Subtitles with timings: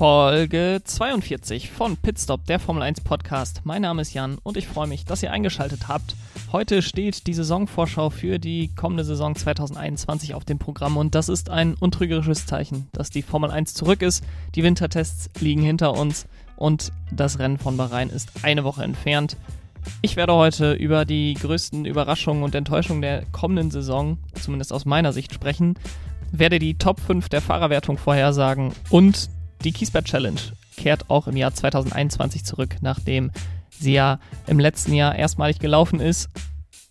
[0.00, 3.60] Folge 42 von Pitstop, der Formel 1 Podcast.
[3.64, 6.16] Mein Name ist Jan und ich freue mich, dass ihr eingeschaltet habt.
[6.52, 11.50] Heute steht die Saisonvorschau für die kommende Saison 2021 auf dem Programm und das ist
[11.50, 14.24] ein untrügerisches Zeichen, dass die Formel 1 zurück ist.
[14.54, 16.24] Die Wintertests liegen hinter uns
[16.56, 19.36] und das Rennen von Bahrain ist eine Woche entfernt.
[20.00, 25.12] Ich werde heute über die größten Überraschungen und Enttäuschungen der kommenden Saison, zumindest aus meiner
[25.12, 25.74] Sicht, sprechen,
[26.32, 29.28] werde die Top 5 der Fahrerwertung vorhersagen und
[29.64, 30.40] die Kiesbett Challenge
[30.76, 33.30] kehrt auch im Jahr 2021 zurück, nachdem
[33.70, 36.28] sie ja im letzten Jahr erstmalig gelaufen ist.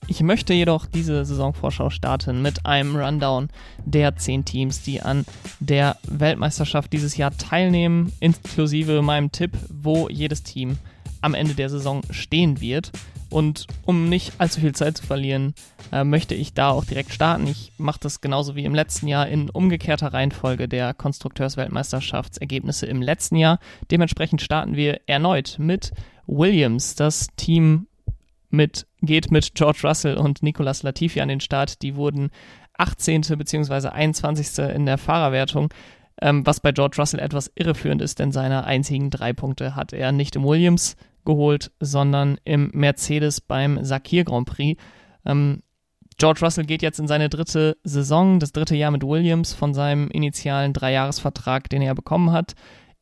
[0.08, 3.50] Ich möchte jedoch diese Saisonvorschau starten mit einem Rundown
[3.86, 5.26] der zehn Teams, die an
[5.60, 10.78] der Weltmeisterschaft dieses Jahr teilnehmen, inklusive meinem Tipp, wo jedes Team
[11.22, 12.92] am Ende der Saison stehen wird.
[13.30, 15.54] Und um nicht allzu viel Zeit zu verlieren,
[15.92, 17.48] äh, möchte ich da auch direkt starten.
[17.48, 23.36] Ich mache das genauso wie im letzten Jahr in umgekehrter Reihenfolge der Konstrukteursweltmeisterschaftsergebnisse im letzten
[23.36, 23.60] Jahr.
[23.92, 25.92] Dementsprechend starten wir erneut mit
[26.26, 26.96] Williams.
[26.96, 27.88] Das Team
[28.50, 31.84] mit, geht mit George Russell und Nicolas Latifi an den Start.
[31.84, 32.32] Die wurden
[32.78, 33.22] 18.
[33.22, 33.90] bzw.
[33.90, 34.58] 21.
[34.74, 35.72] in der Fahrerwertung
[36.22, 40.12] ähm, was bei George Russell etwas irreführend ist, denn seine einzigen drei Punkte hat er
[40.12, 44.82] nicht im Williams geholt, sondern im Mercedes beim Sakir Grand Prix.
[45.26, 45.62] Ähm,
[46.18, 50.10] George Russell geht jetzt in seine dritte Saison, das dritte Jahr mit Williams von seinem
[50.10, 52.56] initialen Dreijahresvertrag, den er bekommen hat,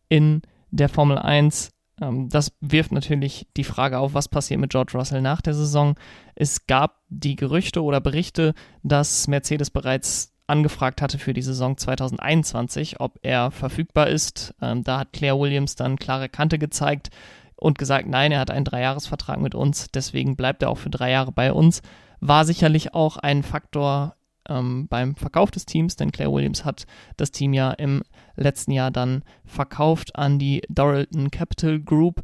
[0.08, 1.72] in der Formel 1.
[2.00, 5.96] Ähm, das wirft natürlich die Frage auf, was passiert mit George Russell nach der Saison.
[6.36, 13.00] Es gab die Gerüchte oder Berichte, dass Mercedes bereits angefragt hatte für die Saison 2021,
[13.00, 14.54] ob er verfügbar ist.
[14.62, 17.10] Ähm, da hat Claire Williams dann klare Kante gezeigt
[17.58, 21.12] und gesagt, nein, er hat einen Dreijahresvertrag mit uns, deswegen bleibt er auch für drei
[21.12, 21.82] Jahre bei uns.
[22.20, 24.16] War sicherlich auch ein Faktor
[24.48, 26.86] ähm, beim Verkauf des Teams, denn Claire Williams hat
[27.18, 28.04] das Team ja im
[28.36, 32.22] letzten Jahr dann verkauft an die Doralton Capital Group.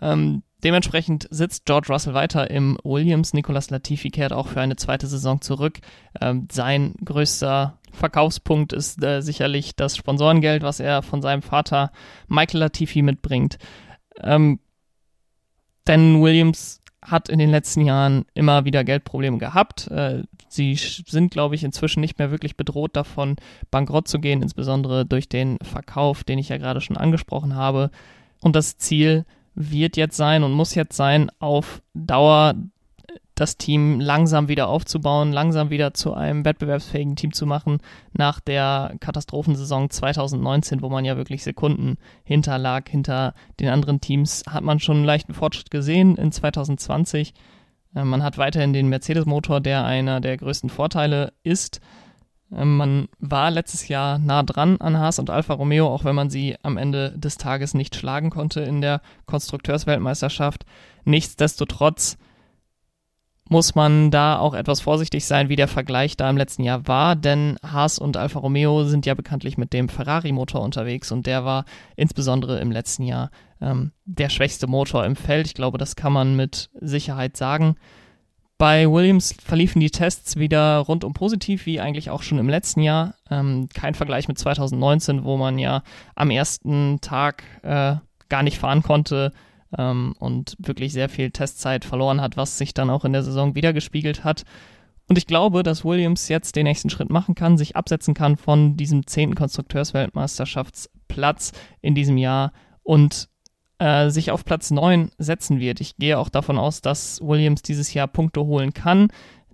[0.00, 3.34] Ähm, dementsprechend sitzt George Russell weiter im Williams.
[3.34, 5.78] Nicolas Latifi kehrt auch für eine zweite Saison zurück.
[6.20, 11.92] Ähm, sein größter Verkaufspunkt ist äh, sicherlich das Sponsorengeld, was er von seinem Vater
[12.26, 13.58] Michael Latifi mitbringt.
[14.20, 14.60] Ähm,
[15.86, 19.88] denn Williams hat in den letzten Jahren immer wieder Geldprobleme gehabt.
[19.88, 23.36] Äh, sie sind, glaube ich, inzwischen nicht mehr wirklich bedroht davon,
[23.70, 27.90] bankrott zu gehen, insbesondere durch den Verkauf, den ich ja gerade schon angesprochen habe.
[28.40, 32.54] Und das Ziel wird jetzt sein und muss jetzt sein, auf Dauer
[33.34, 37.78] das Team langsam wieder aufzubauen, langsam wieder zu einem wettbewerbsfähigen Team zu machen
[38.12, 42.88] nach der Katastrophensaison 2019, wo man ja wirklich Sekunden hinterlag.
[42.88, 47.34] Hinter den anderen Teams hat man schon einen leichten Fortschritt gesehen in 2020.
[47.94, 51.80] Äh, man hat weiterhin den Mercedes-Motor, der einer der größten Vorteile ist.
[52.52, 56.30] Äh, man war letztes Jahr nah dran an Haas und Alfa Romeo, auch wenn man
[56.30, 60.64] sie am Ende des Tages nicht schlagen konnte in der Konstrukteursweltmeisterschaft.
[61.04, 62.16] Nichtsdestotrotz
[63.48, 67.14] muss man da auch etwas vorsichtig sein, wie der Vergleich da im letzten Jahr war,
[67.14, 71.64] denn Haas und Alfa Romeo sind ja bekanntlich mit dem Ferrari-Motor unterwegs und der war
[71.96, 75.46] insbesondere im letzten Jahr ähm, der schwächste Motor im Feld.
[75.46, 77.76] Ich glaube, das kann man mit Sicherheit sagen.
[78.56, 83.14] Bei Williams verliefen die Tests wieder rundum positiv, wie eigentlich auch schon im letzten Jahr.
[83.30, 85.82] Ähm, kein Vergleich mit 2019, wo man ja
[86.14, 87.96] am ersten Tag äh,
[88.28, 89.32] gar nicht fahren konnte
[89.78, 93.54] ähm, und wirklich sehr viel Testzeit verloren hat, was sich dann auch in der Saison
[93.54, 94.42] wiedergespiegelt hat.
[95.08, 98.76] Und ich glaube, dass Williams jetzt den nächsten Schritt machen kann, sich absetzen kann von
[98.76, 101.52] diesem zehnten Konstrukteursweltmeisterschaftsplatz
[101.82, 102.52] in diesem Jahr
[102.82, 103.28] und
[103.78, 105.80] äh, sich auf Platz 9 setzen wird.
[105.80, 109.08] Ich gehe auch davon aus, dass Williams dieses Jahr Punkte holen kann.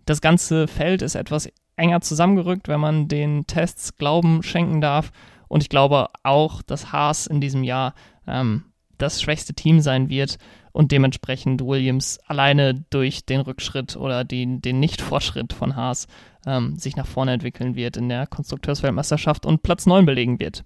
[0.07, 5.11] Das ganze Feld ist etwas enger zusammengerückt, wenn man den Tests Glauben schenken darf.
[5.49, 7.95] Und ich glaube auch, dass Haas in diesem Jahr
[8.27, 8.65] ähm,
[9.03, 10.39] das schwächste Team sein wird
[10.73, 16.07] und dementsprechend Williams alleine durch den Rückschritt oder den, den Nicht-Fortschritt von Haas
[16.47, 20.63] ähm, sich nach vorne entwickeln wird in der Konstrukteursweltmeisterschaft und Platz 9 belegen wird.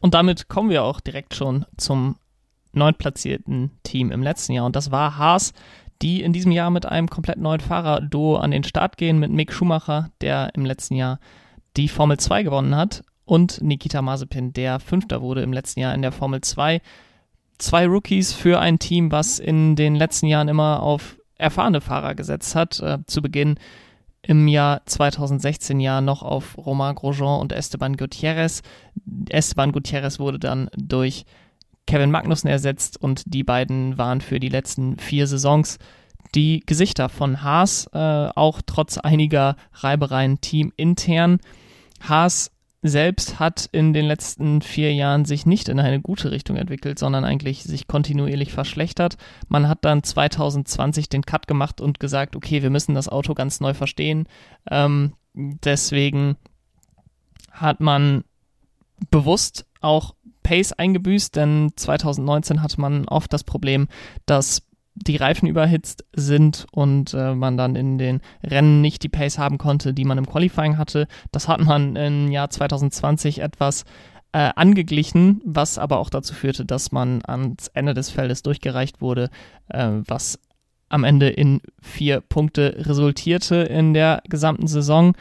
[0.00, 2.16] Und damit kommen wir auch direkt schon zum
[2.72, 5.52] neuntplatzierten Team im letzten Jahr und das war Haas,
[6.02, 9.52] die in diesem Jahr mit einem komplett neuen Fahrer-Duo an den Start gehen, mit Mick
[9.52, 11.20] Schumacher, der im letzten Jahr
[11.76, 16.02] die Formel 2 gewonnen hat, und Nikita Mazepin, der Fünfter wurde im letzten Jahr in
[16.02, 16.80] der Formel 2
[17.58, 22.54] zwei Rookies für ein Team, was in den letzten Jahren immer auf erfahrene Fahrer gesetzt
[22.54, 22.80] hat.
[22.80, 23.56] Äh, zu Beginn
[24.22, 28.62] im Jahr 2016 ja noch auf Romain Grosjean und Esteban Gutierrez.
[29.28, 31.24] Esteban Gutierrez wurde dann durch
[31.86, 35.78] Kevin Magnussen ersetzt und die beiden waren für die letzten vier Saisons
[36.34, 41.38] die Gesichter von Haas, äh, auch trotz einiger Reibereien teamintern.
[42.00, 42.50] Haas
[42.86, 47.24] selbst hat in den letzten vier Jahren sich nicht in eine gute Richtung entwickelt, sondern
[47.24, 49.16] eigentlich sich kontinuierlich verschlechtert.
[49.48, 53.60] Man hat dann 2020 den Cut gemacht und gesagt, okay, wir müssen das Auto ganz
[53.60, 54.28] neu verstehen.
[54.70, 56.36] Ähm, deswegen
[57.50, 58.24] hat man
[59.10, 63.88] bewusst auch Pace eingebüßt, denn 2019 hatte man oft das Problem,
[64.26, 64.62] dass
[64.94, 69.58] die Reifen überhitzt sind und äh, man dann in den Rennen nicht die Pace haben
[69.58, 71.08] konnte, die man im Qualifying hatte.
[71.32, 73.84] Das hat man im Jahr 2020 etwas
[74.32, 79.30] äh, angeglichen, was aber auch dazu führte, dass man ans Ende des Feldes durchgereicht wurde,
[79.68, 80.38] äh, was
[80.88, 85.14] am Ende in vier Punkte resultierte in der gesamten Saison.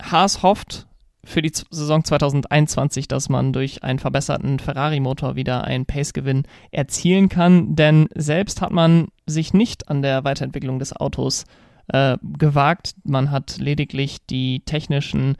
[0.00, 0.86] Haas hofft,
[1.24, 7.76] für die Saison 2021, dass man durch einen verbesserten Ferrari-Motor wieder einen Pace-Gewinn erzielen kann,
[7.76, 11.44] denn selbst hat man sich nicht an der Weiterentwicklung des Autos
[11.88, 12.94] äh, gewagt.
[13.04, 15.36] Man hat lediglich die technischen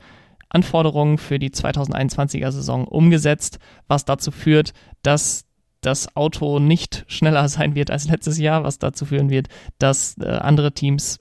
[0.49, 5.45] Anforderungen für die 2021er Saison umgesetzt, was dazu führt, dass
[5.81, 10.27] das Auto nicht schneller sein wird als letztes Jahr, was dazu führen wird, dass äh,
[10.27, 11.19] andere Teams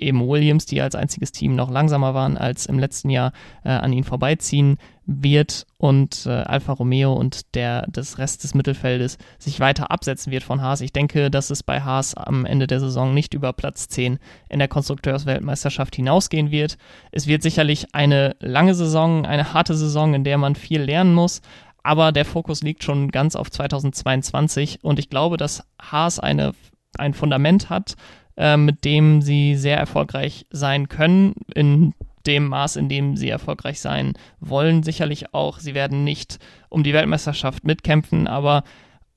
[0.00, 3.32] eben Williams, die als einziges Team noch langsamer waren als im letzten Jahr,
[3.64, 9.18] äh, an ihn vorbeiziehen wird und äh, Alfa Romeo und der des Rest des Mittelfeldes
[9.38, 10.80] sich weiter absetzen wird von Haas.
[10.80, 14.58] Ich denke, dass es bei Haas am Ende der Saison nicht über Platz 10 in
[14.58, 16.76] der Konstrukteursweltmeisterschaft hinausgehen wird.
[17.12, 21.40] Es wird sicherlich eine lange Saison, eine harte Saison, in der man viel lernen muss,
[21.84, 26.52] aber der Fokus liegt schon ganz auf 2022 und ich glaube, dass Haas eine,
[26.98, 27.94] ein Fundament hat,
[28.36, 31.94] äh, mit dem sie sehr erfolgreich sein können, in
[32.26, 34.82] dem Maß, in dem sie erfolgreich sein wollen.
[34.82, 36.38] Sicherlich auch, sie werden nicht
[36.68, 38.64] um die Weltmeisterschaft mitkämpfen, aber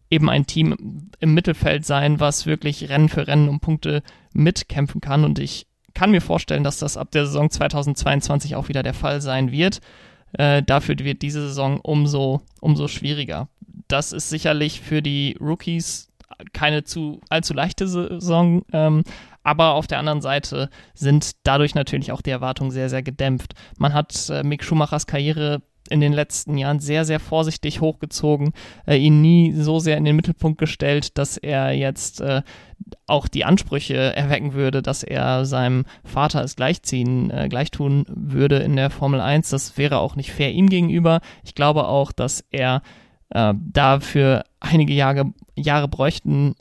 [0.09, 5.23] eben ein Team im Mittelfeld sein, was wirklich Rennen für Rennen um Punkte mitkämpfen kann.
[5.23, 9.21] Und ich kann mir vorstellen, dass das ab der Saison 2022 auch wieder der Fall
[9.21, 9.81] sein wird.
[10.33, 13.49] Äh, dafür wird diese Saison umso, umso schwieriger.
[13.87, 16.08] Das ist sicherlich für die Rookies
[16.53, 19.03] keine zu allzu leichte Saison, ähm,
[19.43, 23.53] aber auf der anderen Seite sind dadurch natürlich auch die Erwartungen sehr, sehr gedämpft.
[23.77, 28.53] Man hat äh, Mick Schumachers Karriere in den letzten Jahren sehr, sehr vorsichtig hochgezogen,
[28.85, 32.43] äh, ihn nie so sehr in den Mittelpunkt gestellt, dass er jetzt äh,
[33.07, 38.75] auch die Ansprüche erwecken würde, dass er seinem Vater es gleichziehen, äh, gleichtun würde in
[38.75, 39.49] der Formel 1.
[39.49, 41.21] Das wäre auch nicht fair ihm gegenüber.
[41.43, 42.81] Ich glaube auch, dass er
[43.29, 46.55] äh, dafür einige Jahre, Jahre bräuchten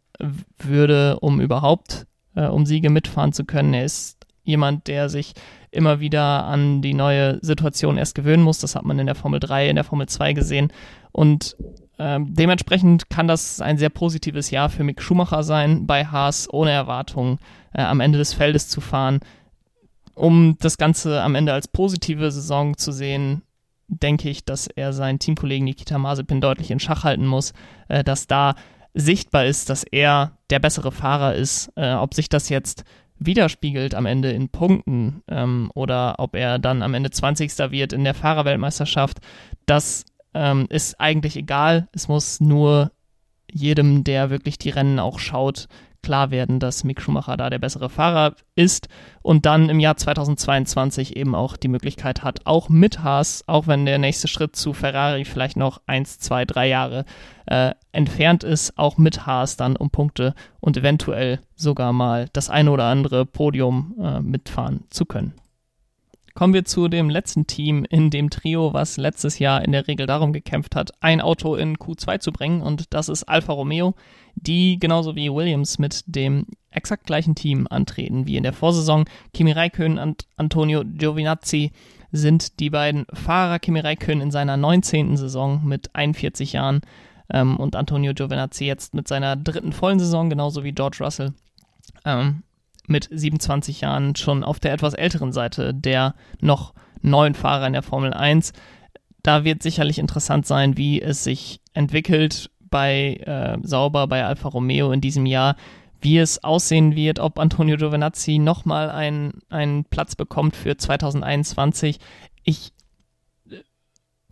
[0.58, 3.74] würde, um überhaupt äh, um Siege mitfahren zu können.
[3.74, 5.34] Er ist jemand, der sich
[5.70, 8.60] immer wieder an die neue Situation erst gewöhnen muss.
[8.60, 10.72] Das hat man in der Formel 3, in der Formel 2 gesehen.
[11.12, 11.56] Und
[11.98, 16.70] äh, dementsprechend kann das ein sehr positives Jahr für Mick Schumacher sein, bei Haas ohne
[16.70, 17.38] Erwartung
[17.74, 19.20] äh, am Ende des Feldes zu fahren.
[20.14, 23.42] Um das Ganze am Ende als positive Saison zu sehen,
[23.88, 27.52] denke ich, dass er seinen Teamkollegen Nikita Mazepin deutlich in Schach halten muss,
[27.88, 28.54] äh, dass da
[28.94, 31.72] sichtbar ist, dass er der bessere Fahrer ist.
[31.76, 32.84] Äh, ob sich das jetzt
[33.18, 37.70] widerspiegelt am Ende in Punkten ähm, oder ob er dann am Ende 20.
[37.70, 39.18] wird in der Fahrerweltmeisterschaft,
[39.66, 40.04] das
[40.34, 41.88] ähm, ist eigentlich egal.
[41.92, 42.92] Es muss nur
[43.50, 45.68] jedem, der wirklich die Rennen auch schaut,
[46.02, 48.88] klar werden, dass Mick Schumacher da der bessere Fahrer ist
[49.22, 53.86] und dann im Jahr 2022 eben auch die Möglichkeit hat, auch mit Haas, auch wenn
[53.86, 57.04] der nächste Schritt zu Ferrari vielleicht noch eins, zwei, drei Jahre
[57.46, 62.70] äh, entfernt ist, auch mit Haas dann um Punkte und eventuell sogar mal das eine
[62.70, 65.34] oder andere Podium äh, mitfahren zu können.
[66.38, 70.06] Kommen wir zu dem letzten Team in dem Trio, was letztes Jahr in der Regel
[70.06, 73.96] darum gekämpft hat, ein Auto in Q2 zu bringen und das ist Alfa Romeo,
[74.46, 79.04] die genauso wie Williams mit dem exakt gleichen Team antreten wie in der Vorsaison.
[79.32, 81.72] Kimi Räikkönen und Antonio Giovinazzi
[82.12, 83.58] sind die beiden Fahrer.
[83.58, 85.16] Kimi Räikkönen in seiner 19.
[85.16, 86.80] Saison mit 41 Jahren
[87.30, 91.32] ähm, und Antonio Giovinazzi jetzt mit seiner dritten vollen Saison, genauso wie George Russell.
[92.04, 92.42] Ähm,
[92.86, 97.82] mit 27 Jahren schon auf der etwas älteren Seite der noch neuen Fahrer in der
[97.82, 98.52] Formel 1.
[99.22, 104.92] Da wird sicherlich interessant sein, wie es sich entwickelt bei äh, Sauber, bei Alfa Romeo
[104.92, 105.56] in diesem Jahr,
[106.00, 111.98] wie es aussehen wird, ob Antonio Giovinazzi nochmal einen, Platz bekommt für 2021.
[112.44, 112.72] Ich
[113.50, 113.56] äh,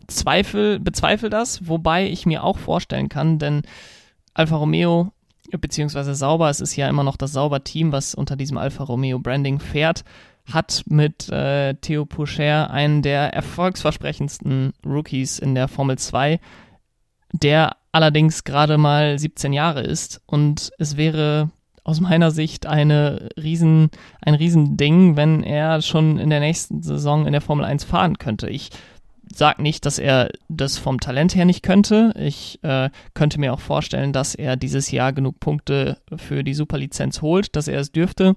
[0.07, 3.63] zweifel, bezweifle das, wobei ich mir auch vorstellen kann, denn
[4.33, 5.11] Alfa Romeo
[5.51, 9.59] beziehungsweise Sauber, es ist ja immer noch das Sauber-Team, was unter diesem Alfa Romeo Branding
[9.59, 10.03] fährt,
[10.51, 16.39] hat mit äh, Theo Poucher einen der erfolgsversprechendsten Rookies in der Formel 2,
[17.33, 21.49] der allerdings gerade mal 17 Jahre ist und es wäre
[21.83, 23.89] aus meiner Sicht eine riesen,
[24.21, 28.49] ein Riesending, wenn er schon in der nächsten Saison in der Formel 1 fahren könnte.
[28.49, 28.71] Ich
[29.33, 32.13] sage nicht, dass er das vom Talent her nicht könnte.
[32.19, 37.21] Ich äh, könnte mir auch vorstellen, dass er dieses Jahr genug Punkte für die Superlizenz
[37.21, 38.35] holt, dass er es dürfte.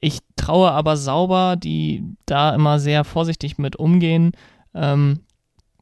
[0.00, 4.32] Ich traue aber sauber, die da immer sehr vorsichtig mit umgehen,
[4.74, 5.20] ähm,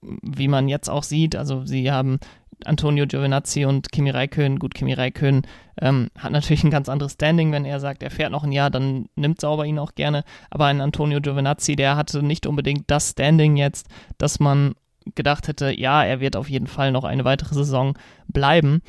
[0.02, 1.36] wie man jetzt auch sieht.
[1.36, 2.18] Also sie haben
[2.64, 4.58] Antonio Giovinazzi und Kimi Räikkönen.
[4.58, 5.42] Gut, Kimi Räikkönen
[5.80, 7.52] ähm, hat natürlich ein ganz anderes Standing.
[7.52, 10.24] Wenn er sagt, er fährt noch ein Jahr, dann nimmt Sauber ihn auch gerne.
[10.50, 13.88] Aber ein Antonio Giovinazzi, der hatte nicht unbedingt das Standing jetzt,
[14.18, 14.74] dass man
[15.14, 18.82] gedacht hätte, ja, er wird auf jeden Fall noch eine weitere Saison bleiben.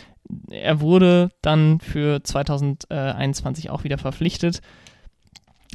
[0.49, 4.61] Er wurde dann für 2021 auch wieder verpflichtet.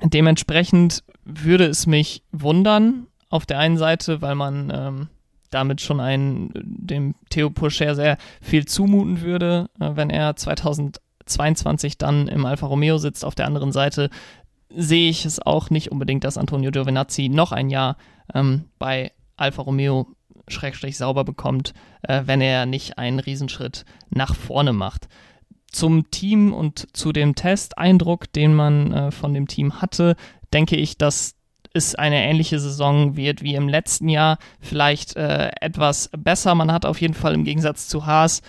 [0.02, 5.08] Dementsprechend würde es mich wundern, auf der einen Seite, weil man ähm,
[5.54, 12.28] damit schon einen, dem Theo Pocher sehr viel zumuten würde, äh, wenn er 2022 dann
[12.28, 13.24] im Alfa Romeo sitzt.
[13.24, 14.10] Auf der anderen Seite
[14.68, 17.96] sehe ich es auch nicht unbedingt, dass Antonio Giovinazzi noch ein Jahr
[18.34, 20.08] ähm, bei Alfa Romeo
[20.48, 25.08] schrägstrich sauber bekommt, äh, wenn er nicht einen Riesenschritt nach vorne macht.
[25.70, 30.16] Zum Team und zu dem Testeindruck, den man äh, von dem Team hatte,
[30.52, 31.34] denke ich, dass
[31.74, 34.38] es eine ähnliche Saison wird wie im letzten Jahr.
[34.60, 36.54] Vielleicht äh, etwas besser.
[36.54, 38.42] Man hat auf jeden Fall im Gegensatz zu Haas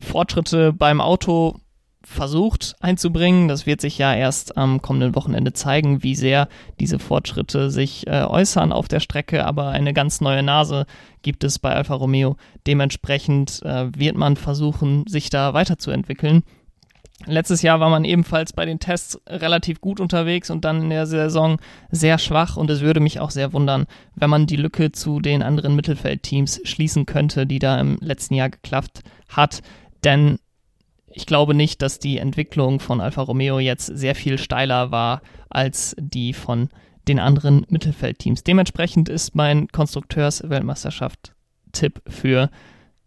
[0.00, 1.56] Fortschritte beim Auto
[2.02, 3.48] versucht einzubringen.
[3.48, 6.48] Das wird sich ja erst am kommenden Wochenende zeigen, wie sehr
[6.80, 9.44] diese Fortschritte sich äh, äußern auf der Strecke.
[9.44, 10.86] Aber eine ganz neue Nase
[11.22, 12.36] gibt es bei Alfa Romeo.
[12.66, 16.44] Dementsprechend äh, wird man versuchen, sich da weiterzuentwickeln.
[17.26, 21.06] Letztes Jahr war man ebenfalls bei den Tests relativ gut unterwegs und dann in der
[21.06, 21.58] Saison
[21.90, 25.42] sehr schwach und es würde mich auch sehr wundern, wenn man die Lücke zu den
[25.42, 29.62] anderen Mittelfeldteams schließen könnte, die da im letzten Jahr geklappt hat.
[30.04, 30.38] Denn
[31.10, 35.96] ich glaube nicht, dass die Entwicklung von Alfa Romeo jetzt sehr viel steiler war als
[35.98, 36.68] die von
[37.08, 38.44] den anderen Mittelfeldteams.
[38.44, 42.50] Dementsprechend ist mein Konstrukteurs-Weltmeisterschaft-Tipp für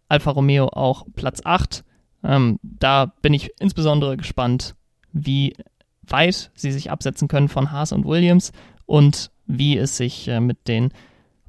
[0.08, 1.84] Alfa Romeo auch Platz 8
[2.24, 4.74] ähm, da bin ich insbesondere gespannt,
[5.12, 5.54] wie
[6.02, 8.52] weit sie sich absetzen können von Haas und Williams
[8.86, 10.92] und wie es sich äh, mit den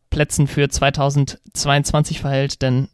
[0.10, 2.90] Plätzen für 2022 verhält, denn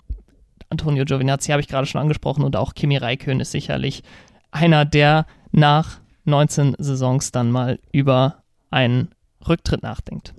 [0.70, 4.04] Antonio Giovinazzi habe ich gerade schon angesprochen und auch Kimi Räikkönen ist sicherlich
[4.52, 9.10] einer, der nach 19 Saisons dann mal über einen
[9.48, 10.34] Rücktritt nachdenkt.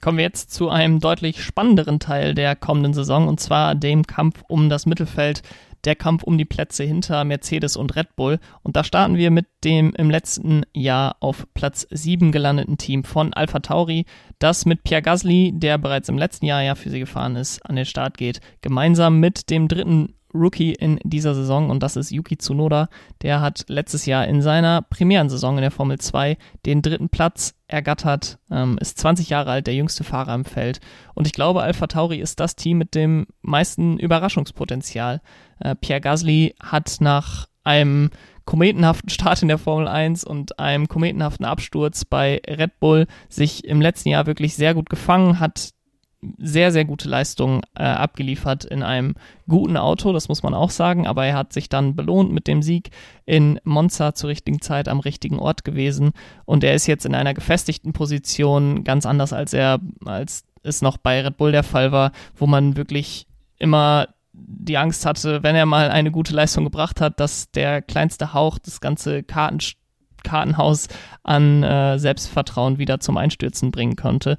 [0.00, 4.42] Kommen wir jetzt zu einem deutlich spannenderen Teil der kommenden Saison und zwar dem Kampf
[4.48, 5.42] um das Mittelfeld
[5.84, 8.38] der Kampf um die Plätze hinter Mercedes und Red Bull.
[8.62, 13.32] Und da starten wir mit dem im letzten Jahr auf Platz 7 gelandeten Team von
[13.32, 14.06] Alpha Tauri,
[14.38, 17.76] das mit Pierre Gasly, der bereits im letzten Jahr ja für sie gefahren ist, an
[17.76, 22.36] den Start geht, gemeinsam mit dem dritten Rookie in dieser Saison und das ist Yuki
[22.36, 22.88] Tsunoda.
[23.22, 28.38] Der hat letztes Jahr in seiner Premierensaison in der Formel 2 den dritten Platz ergattert,
[28.50, 30.80] ähm, ist 20 Jahre alt, der jüngste Fahrer im Feld.
[31.14, 35.20] Und ich glaube, Alpha Tauri ist das Team mit dem meisten Überraschungspotenzial.
[35.60, 38.10] Äh, Pierre Gasly hat nach einem
[38.46, 43.82] kometenhaften Start in der Formel 1 und einem kometenhaften Absturz bei Red Bull sich im
[43.82, 45.74] letzten Jahr wirklich sehr gut gefangen, hat
[46.36, 49.14] sehr, sehr gute Leistungen äh, abgeliefert in einem
[49.46, 52.62] guten Auto, das muss man auch sagen, aber er hat sich dann belohnt mit dem
[52.62, 52.90] Sieg
[53.24, 56.12] in Monza zur richtigen Zeit am richtigen Ort gewesen
[56.44, 60.96] und er ist jetzt in einer gefestigten Position, ganz anders als er, als es noch
[60.96, 63.26] bei Red Bull der Fall war, wo man wirklich
[63.58, 68.34] immer die Angst hatte, wenn er mal eine gute Leistung gebracht hat, dass der kleinste
[68.34, 69.58] Hauch das ganze Karten
[70.24, 70.88] Kartenhaus
[71.22, 74.36] an äh, Selbstvertrauen wieder zum Einstürzen bringen konnte.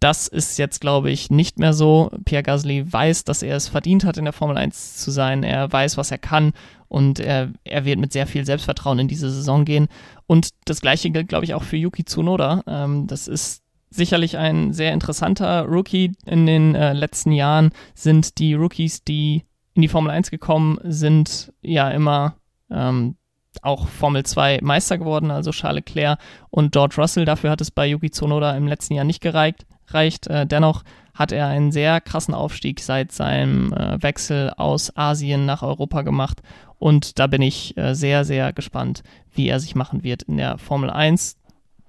[0.00, 2.10] Das ist jetzt, glaube ich, nicht mehr so.
[2.24, 5.42] Pierre Gasly weiß, dass er es verdient hat, in der Formel 1 zu sein.
[5.42, 6.52] Er weiß, was er kann
[6.88, 9.88] und er, er wird mit sehr viel Selbstvertrauen in diese Saison gehen.
[10.26, 12.62] Und das Gleiche gilt, glaube ich, auch für Yuki Tsunoda.
[12.66, 16.12] Ähm, das ist sicherlich ein sehr interessanter Rookie.
[16.26, 21.52] In den äh, letzten Jahren sind die Rookies, die in die Formel 1 gekommen sind,
[21.62, 22.36] ja immer
[22.70, 23.16] ähm,
[23.64, 26.18] auch Formel 2 Meister geworden, also Charles Leclerc
[26.50, 27.24] und George Russell.
[27.24, 30.26] Dafür hat es bei Yuki Tsunoda im letzten Jahr nicht gereicht reicht.
[30.26, 30.82] Äh, dennoch
[31.14, 36.42] hat er einen sehr krassen Aufstieg seit seinem äh, Wechsel aus Asien nach Europa gemacht.
[36.78, 40.58] Und da bin ich äh, sehr, sehr gespannt, wie er sich machen wird in der
[40.58, 41.36] Formel 1.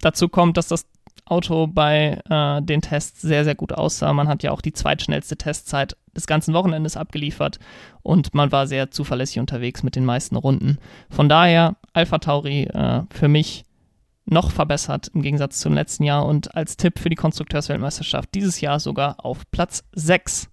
[0.01, 0.85] Dazu kommt, dass das
[1.29, 4.13] Auto bei äh, den Tests sehr, sehr gut aussah.
[4.13, 7.59] Man hat ja auch die zweitschnellste Testzeit des ganzen Wochenendes abgeliefert
[8.01, 10.77] und man war sehr zuverlässig unterwegs mit den meisten Runden.
[11.09, 13.65] Von daher, Alpha Tauri äh, für mich
[14.25, 18.79] noch verbessert im Gegensatz zum letzten Jahr und als Tipp für die Konstrukteursweltmeisterschaft dieses Jahr
[18.79, 20.49] sogar auf Platz 6.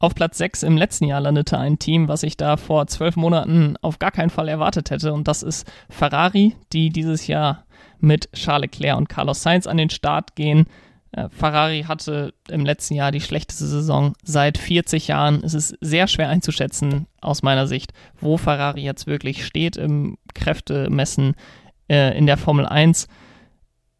[0.00, 3.76] Auf Platz 6 im letzten Jahr landete ein Team, was ich da vor zwölf Monaten
[3.80, 7.64] auf gar keinen Fall erwartet hätte und das ist Ferrari, die dieses Jahr
[8.04, 10.66] mit Charles Leclerc und Carlos Sainz an den Start gehen.
[11.12, 15.42] Äh, Ferrari hatte im letzten Jahr die schlechteste Saison seit 40 Jahren.
[15.42, 21.34] Es ist sehr schwer einzuschätzen aus meiner Sicht, wo Ferrari jetzt wirklich steht im Kräftemessen
[21.88, 23.08] äh, in der Formel 1.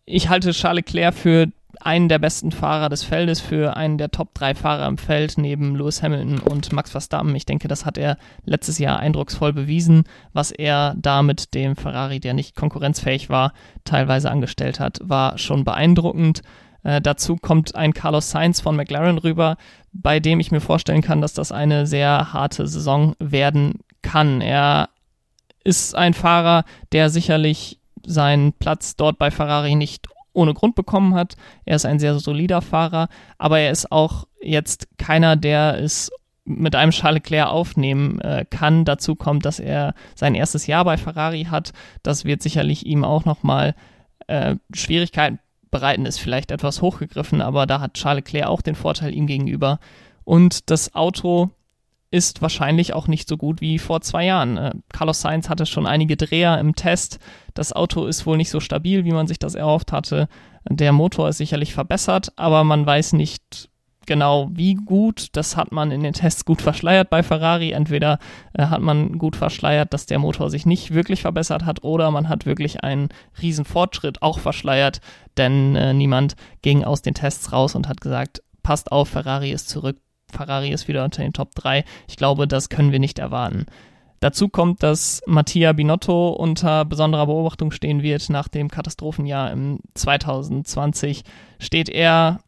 [0.06, 1.48] Ich halte Charles Leclerc für
[1.84, 5.76] einen der besten Fahrer des Feldes, für einen der Top 3 Fahrer im Feld neben
[5.76, 7.34] Lewis Hamilton und Max Verstappen.
[7.36, 12.20] Ich denke, das hat er letztes Jahr eindrucksvoll bewiesen, was er da mit dem Ferrari,
[12.20, 13.52] der nicht konkurrenzfähig war,
[13.84, 16.42] teilweise angestellt hat, war schon beeindruckend.
[16.84, 19.56] Äh, dazu kommt ein Carlos Sainz von McLaren rüber,
[19.92, 24.40] bei dem ich mir vorstellen kann, dass das eine sehr harte Saison werden kann.
[24.40, 24.88] Er
[25.64, 31.36] ist ein Fahrer, der sicherlich seinen Platz dort bei Ferrari nicht ohne Grund bekommen hat.
[31.64, 36.10] Er ist ein sehr solider Fahrer, aber er ist auch jetzt keiner, der es
[36.44, 38.84] mit einem Charles Leclerc aufnehmen äh, kann.
[38.84, 41.72] Dazu kommt, dass er sein erstes Jahr bei Ferrari hat.
[42.02, 43.74] Das wird sicherlich ihm auch nochmal
[44.26, 45.38] äh, Schwierigkeiten
[45.70, 49.80] bereiten, ist vielleicht etwas hochgegriffen, aber da hat Charles Leclerc auch den Vorteil ihm gegenüber.
[50.22, 51.50] Und das Auto
[52.14, 54.56] ist wahrscheinlich auch nicht so gut wie vor zwei Jahren.
[54.56, 57.18] Äh, Carlos Sainz hatte schon einige Dreher im Test.
[57.54, 60.28] Das Auto ist wohl nicht so stabil, wie man sich das erhofft hatte.
[60.70, 63.68] Der Motor ist sicherlich verbessert, aber man weiß nicht
[64.06, 65.26] genau wie gut.
[65.32, 67.72] Das hat man in den Tests gut verschleiert bei Ferrari.
[67.72, 68.20] Entweder
[68.52, 72.28] äh, hat man gut verschleiert, dass der Motor sich nicht wirklich verbessert hat, oder man
[72.28, 73.08] hat wirklich einen
[73.42, 75.00] riesen Fortschritt auch verschleiert,
[75.36, 79.68] denn äh, niemand ging aus den Tests raus und hat gesagt, passt auf, Ferrari ist
[79.68, 79.96] zurück
[80.34, 81.84] Ferrari ist wieder unter den Top 3.
[82.08, 83.66] Ich glaube, das können wir nicht erwarten.
[84.20, 88.30] Dazu kommt, dass Mattia Binotto unter besonderer Beobachtung stehen wird.
[88.30, 91.24] Nach dem Katastrophenjahr im 2020
[91.58, 92.40] steht er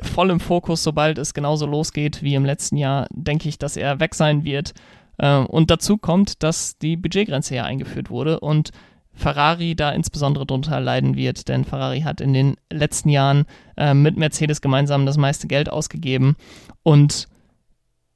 [0.00, 4.00] voll im Fokus, sobald es genauso losgeht wie im letzten Jahr, denke ich, dass er
[4.00, 4.74] weg sein wird.
[5.18, 8.70] Ähm, und dazu kommt, dass die Budgetgrenze ja eingeführt wurde und
[9.18, 13.46] Ferrari da insbesondere drunter leiden wird, denn Ferrari hat in den letzten Jahren
[13.76, 16.36] äh, mit Mercedes gemeinsam das meiste Geld ausgegeben
[16.84, 17.26] und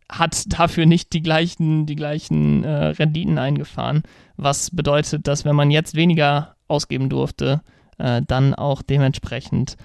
[0.09, 4.03] hat dafür nicht die gleichen, die gleichen äh, Renditen eingefahren,
[4.37, 7.63] was bedeutet, dass wenn man jetzt weniger ausgeben durfte,
[7.99, 9.77] äh, dann auch dementsprechend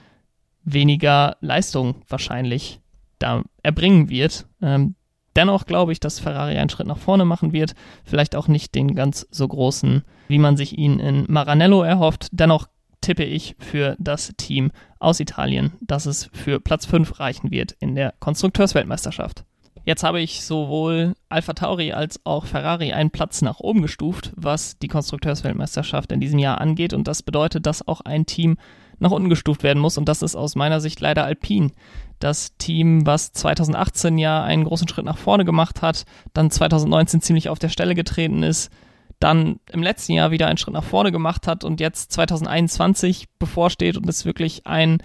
[0.64, 2.80] weniger Leistung wahrscheinlich
[3.18, 4.46] da erbringen wird.
[4.62, 4.96] Ähm,
[5.38, 8.96] dennoch glaube ich, dass Ferrari einen Schritt nach vorne machen wird, vielleicht auch nicht den
[8.96, 12.28] ganz so großen wie man sich ihn in Maranello erhofft.
[12.32, 12.68] Dennoch
[13.02, 17.96] tippe ich für das Team aus Italien, dass es für Platz 5 reichen wird in
[17.96, 19.46] der Konstrukteursweltmeisterschaft.
[19.86, 24.78] Jetzt habe ich sowohl Alpha Tauri als auch Ferrari einen Platz nach oben gestuft, was
[24.80, 26.92] die Konstrukteursweltmeisterschaft in diesem Jahr angeht.
[26.92, 28.58] Und das bedeutet, dass auch ein Team
[29.00, 29.98] nach unten gestuft werden muss.
[29.98, 31.72] Und das ist aus meiner Sicht leider Alpine.
[32.20, 37.50] Das Team, was 2018 ja einen großen Schritt nach vorne gemacht hat, dann 2019 ziemlich
[37.50, 38.72] auf der Stelle getreten ist,
[39.20, 43.98] dann im letzten Jahr wieder einen Schritt nach vorne gemacht hat und jetzt 2021 bevorsteht
[43.98, 45.00] und es wirklich ein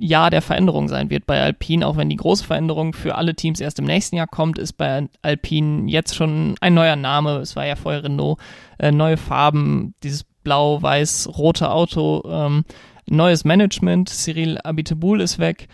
[0.00, 3.60] Jahr der Veränderung sein wird bei Alpine, auch wenn die große Veränderung für alle Teams
[3.60, 7.38] erst im nächsten Jahr kommt, ist bei Alpine jetzt schon ein neuer Name.
[7.38, 8.38] Es war ja vorher Renault,
[8.78, 12.64] äh, neue Farben, dieses blau-weiß-rote Auto, ähm,
[13.10, 15.68] neues Management, Cyril Abiteboul ist weg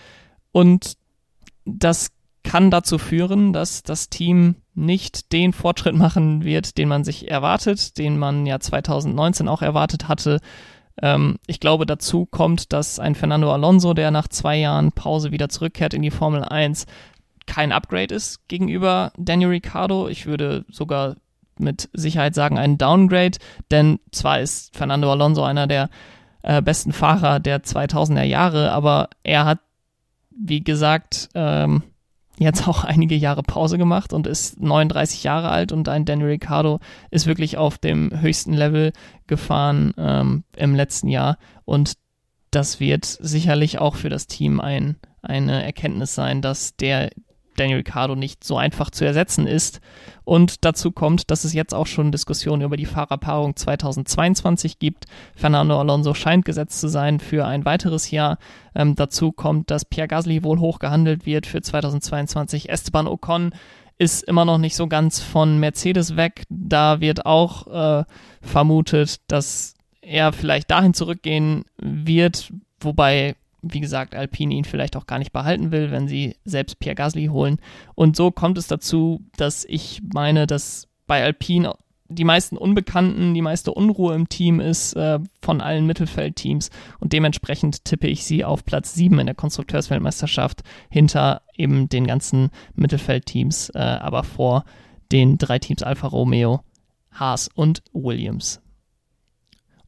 [0.53, 0.97] und
[1.65, 2.11] das
[2.43, 7.99] kann dazu führen, dass das Team nicht den Fortschritt machen wird, den man sich erwartet,
[7.99, 10.41] den man ja 2019 auch erwartet hatte.
[11.01, 15.49] Ähm, ich glaube, dazu kommt, dass ein Fernando Alonso, der nach zwei Jahren Pause wieder
[15.49, 16.87] zurückkehrt in die Formel 1,
[17.47, 20.09] kein Upgrade ist gegenüber Daniel Ricciardo.
[20.09, 21.17] Ich würde sogar
[21.59, 23.39] mit Sicherheit sagen, ein Downgrade,
[23.71, 25.89] denn zwar ist Fernando Alonso einer der
[26.45, 29.61] äh, besten Fahrer der 2000er Jahre, aber er hat,
[30.31, 31.83] wie gesagt, ähm,
[32.39, 36.81] jetzt auch einige Jahre Pause gemacht und ist 39 Jahre alt und ein Daniel Ricciardo
[37.11, 38.93] ist wirklich auf dem höchsten Level
[39.27, 41.39] gefahren ähm, im letzten Jahr.
[41.65, 41.95] Und
[42.51, 47.11] das wird sicherlich auch für das Team ein, eine Erkenntnis sein, dass der
[47.55, 49.81] Daniel Ricciardo nicht so einfach zu ersetzen ist.
[50.25, 55.05] Und dazu kommt, dass es jetzt auch schon Diskussionen über die Fahrerpaarung 2022 gibt.
[55.35, 58.39] Fernando Alonso scheint gesetzt zu sein für ein weiteres Jahr.
[58.75, 62.71] Ähm, dazu kommt, dass Pierre Gasly wohl hoch gehandelt wird für 2022.
[62.71, 63.53] Esteban Ocon
[63.99, 66.45] ist immer noch nicht so ganz von Mercedes weg.
[66.49, 68.05] Da wird auch äh,
[68.41, 73.37] vermutet, dass er vielleicht dahin zurückgehen wird, wobei
[73.73, 77.27] wie gesagt, Alpine ihn vielleicht auch gar nicht behalten will, wenn sie selbst Pierre Gasly
[77.27, 77.59] holen.
[77.95, 81.75] Und so kommt es dazu, dass ich meine, dass bei Alpine
[82.09, 87.85] die meisten Unbekannten, die meiste Unruhe im Team ist äh, von allen Mittelfeldteams und dementsprechend
[87.85, 93.79] tippe ich sie auf Platz 7 in der Konstrukteursweltmeisterschaft hinter eben den ganzen Mittelfeldteams, äh,
[93.79, 94.65] aber vor
[95.13, 96.61] den drei Teams Alfa Romeo,
[97.11, 98.61] Haas und Williams.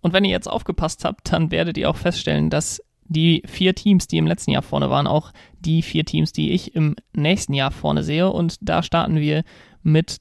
[0.01, 4.07] Und wenn ihr jetzt aufgepasst habt, dann werdet ihr auch feststellen, dass die vier Teams,
[4.07, 7.71] die im letzten Jahr vorne waren, auch die vier Teams, die ich im nächsten Jahr
[7.71, 8.31] vorne sehe.
[8.31, 9.45] Und da starten wir
[9.83, 10.19] mit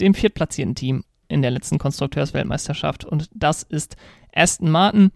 [0.00, 3.04] dem viertplatzierten Team in der letzten Konstrukteursweltmeisterschaft.
[3.04, 3.96] Und das ist
[4.34, 5.10] Aston Martin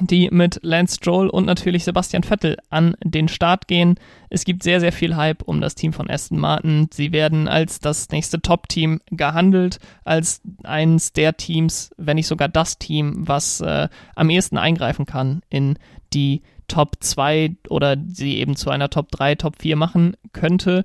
[0.00, 3.96] die mit Lance Stroll und natürlich Sebastian Vettel an den Start gehen.
[4.30, 6.88] Es gibt sehr, sehr viel Hype um das Team von Aston Martin.
[6.92, 12.78] Sie werden als das nächste Top-Team gehandelt, als eines der Teams, wenn nicht sogar das
[12.78, 15.78] Team, was äh, am ehesten eingreifen kann in
[16.12, 20.84] die Top 2 oder sie eben zu einer Top 3, Top 4 machen könnte.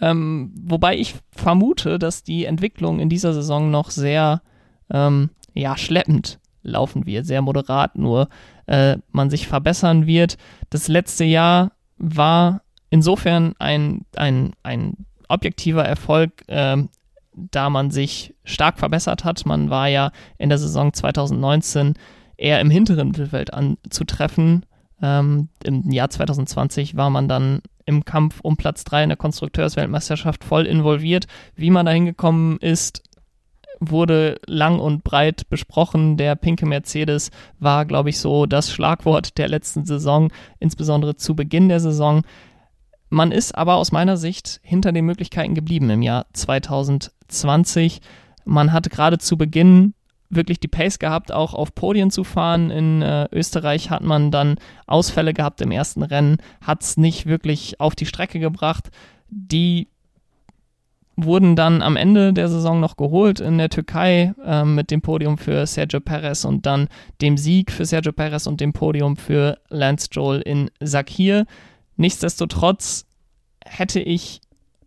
[0.00, 4.42] Ähm, wobei ich vermute, dass die Entwicklung in dieser Saison noch sehr
[4.90, 8.28] ähm, ja, schleppend laufen wird, sehr moderat nur
[8.66, 10.36] äh, man sich verbessern wird.
[10.70, 16.76] Das letzte Jahr war insofern ein, ein, ein objektiver Erfolg, äh,
[17.32, 19.46] da man sich stark verbessert hat.
[19.46, 21.94] Man war ja in der Saison 2019
[22.36, 24.64] eher im hinteren Mittelfeld anzutreffen.
[25.00, 30.44] Ähm, Im Jahr 2020 war man dann im Kampf um Platz 3 in der Konstrukteursweltmeisterschaft
[30.44, 31.26] voll involviert.
[31.54, 33.02] Wie man da hingekommen ist,
[33.80, 36.16] wurde lang und breit besprochen.
[36.16, 41.68] Der pinke Mercedes war, glaube ich, so das Schlagwort der letzten Saison, insbesondere zu Beginn
[41.68, 42.22] der Saison.
[43.10, 48.00] Man ist aber aus meiner Sicht hinter den Möglichkeiten geblieben im Jahr 2020.
[48.44, 49.94] Man hat gerade zu Beginn
[50.30, 52.70] wirklich die Pace gehabt, auch auf Podien zu fahren.
[52.70, 57.80] In äh, Österreich hat man dann Ausfälle gehabt im ersten Rennen, hat es nicht wirklich
[57.80, 58.90] auf die Strecke gebracht.
[59.30, 59.88] Die
[61.20, 65.36] wurden dann am Ende der Saison noch geholt in der Türkei äh, mit dem Podium
[65.36, 66.88] für Sergio Perez und dann
[67.20, 71.46] dem Sieg für Sergio Perez und dem Podium für Lance Stroll in Sakir.
[71.96, 73.06] Nichtsdestotrotz
[73.64, 74.40] hätte ich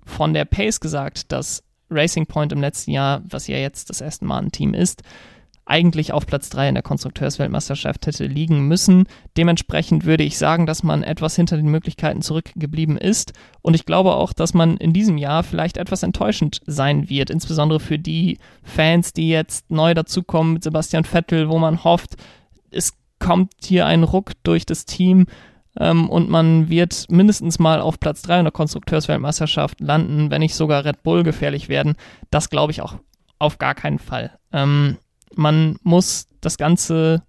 [0.06, 4.24] von der Pace gesagt, dass Racing Point im letzten Jahr, was ja jetzt das erste
[4.24, 5.04] Mal ein Team ist,
[5.66, 9.06] eigentlich auf Platz 3 in der Konstrukteursweltmeisterschaft hätte liegen müssen.
[9.38, 13.34] Dementsprechend würde ich sagen, dass man etwas hinter den Möglichkeiten zurückgeblieben ist.
[13.62, 17.80] Und ich glaube auch, dass man in diesem Jahr vielleicht etwas enttäuschend sein wird, insbesondere
[17.80, 22.16] für die Fans, die jetzt neu dazukommen mit Sebastian Vettel, wo man hofft,
[22.72, 25.28] es kommt hier ein Ruck durch das Team.
[25.80, 30.56] Ähm, und man wird mindestens mal auf Platz 3 in der Konstrukteursweltmeisterschaft landen, wenn nicht
[30.56, 31.96] sogar Red Bull gefährlich werden.
[32.30, 32.96] Das glaube ich auch
[33.40, 34.32] auf gar keinen Fall.
[34.52, 34.98] Ähm,
[35.36, 37.24] man muss das Ganze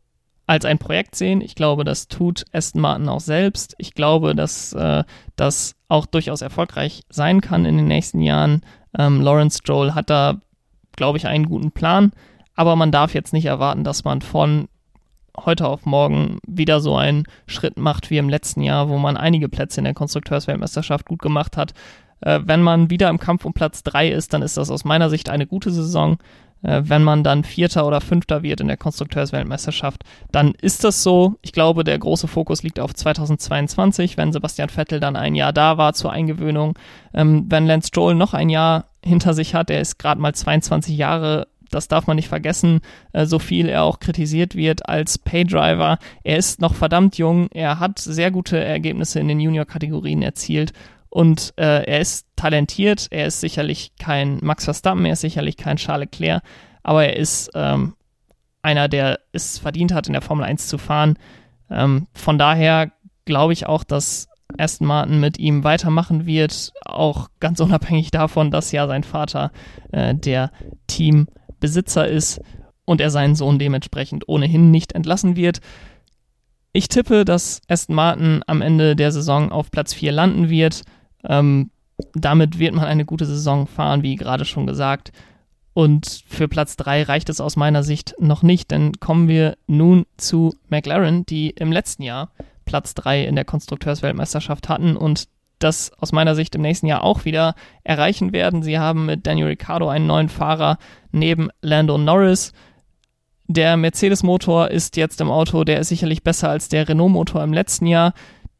[0.46, 1.40] als ein Projekt sehen.
[1.40, 3.74] Ich glaube, das tut Aston Martin auch selbst.
[3.78, 5.04] Ich glaube, dass äh,
[5.36, 8.62] das auch durchaus erfolgreich sein kann in den nächsten Jahren.
[8.98, 10.40] Ähm, Lawrence Stroll hat da,
[10.96, 12.12] glaube ich, einen guten Plan.
[12.54, 14.68] Aber man darf jetzt nicht erwarten, dass man von
[15.38, 19.48] heute auf morgen wieder so einen Schritt macht wie im letzten Jahr, wo man einige
[19.48, 21.72] Plätze in der Konstrukteursweltmeisterschaft gut gemacht hat.
[22.20, 25.08] Äh, wenn man wieder im Kampf um Platz 3 ist, dann ist das aus meiner
[25.08, 26.18] Sicht eine gute Saison.
[26.62, 31.34] Äh, wenn man dann Vierter oder Fünfter wird in der Konstrukteursweltmeisterschaft, dann ist das so.
[31.42, 35.78] Ich glaube, der große Fokus liegt auf 2022, wenn Sebastian Vettel dann ein Jahr da
[35.78, 36.78] war zur Eingewöhnung.
[37.14, 40.96] Ähm, wenn Lance Stroll noch ein Jahr hinter sich hat, er ist gerade mal 22
[40.96, 42.80] Jahre das darf man nicht vergessen,
[43.12, 45.98] äh, so viel er auch kritisiert wird als Paydriver.
[46.22, 50.72] Er ist noch verdammt jung, er hat sehr gute Ergebnisse in den Junior-Kategorien erzielt
[51.12, 55.76] und äh, er ist talentiert, er ist sicherlich kein Max Verstappen, er ist sicherlich kein
[55.76, 56.42] Charles Leclerc,
[56.82, 57.92] aber er ist ähm,
[58.62, 61.18] einer, der es verdient hat, in der Formel 1 zu fahren.
[61.70, 62.92] Ähm, von daher
[63.26, 68.72] glaube ich auch, dass Aston Martin mit ihm weitermachen wird, auch ganz unabhängig davon, dass
[68.72, 69.52] ja sein Vater
[69.92, 70.50] äh, der
[70.86, 72.40] Teambesitzer ist
[72.86, 75.60] und er seinen Sohn dementsprechend ohnehin nicht entlassen wird.
[76.72, 80.84] Ich tippe, dass Aston Martin am Ende der Saison auf Platz 4 landen wird.
[81.28, 81.70] Ähm,
[82.14, 85.12] damit wird man eine gute Saison fahren, wie gerade schon gesagt.
[85.74, 90.04] Und für Platz 3 reicht es aus meiner Sicht noch nicht, denn kommen wir nun
[90.18, 92.30] zu McLaren, die im letzten Jahr
[92.64, 97.24] Platz 3 in der Konstrukteursweltmeisterschaft hatten und das aus meiner Sicht im nächsten Jahr auch
[97.24, 97.54] wieder
[97.84, 98.62] erreichen werden.
[98.62, 100.78] Sie haben mit Daniel Ricciardo einen neuen Fahrer
[101.12, 102.52] neben Lando Norris.
[103.46, 107.86] Der Mercedes-Motor ist jetzt im Auto, der ist sicherlich besser als der Renault-Motor im letzten
[107.86, 108.12] Jahr.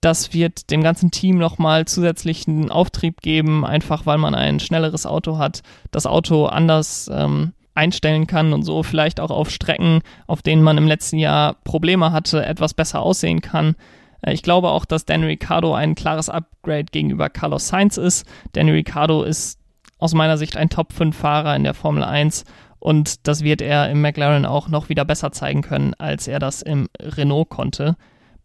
[0.03, 5.39] Das wird dem ganzen Team nochmal zusätzlichen Auftrieb geben, einfach weil man ein schnelleres Auto
[5.39, 5.63] hat,
[5.93, 10.77] das Auto anders ähm, einstellen kann und so vielleicht auch auf Strecken, auf denen man
[10.77, 13.77] im letzten Jahr Probleme hatte, etwas besser aussehen kann.
[14.23, 18.27] Äh, ich glaube auch, dass Danny Ricciardo ein klares Upgrade gegenüber Carlos Sainz ist.
[18.55, 19.61] Danny Ricciardo ist
[19.99, 22.45] aus meiner Sicht ein Top-5-Fahrer in der Formel 1
[22.81, 26.61] und das wird er im McLaren auch noch wieder besser zeigen können, als er das
[26.61, 27.95] im Renault konnte.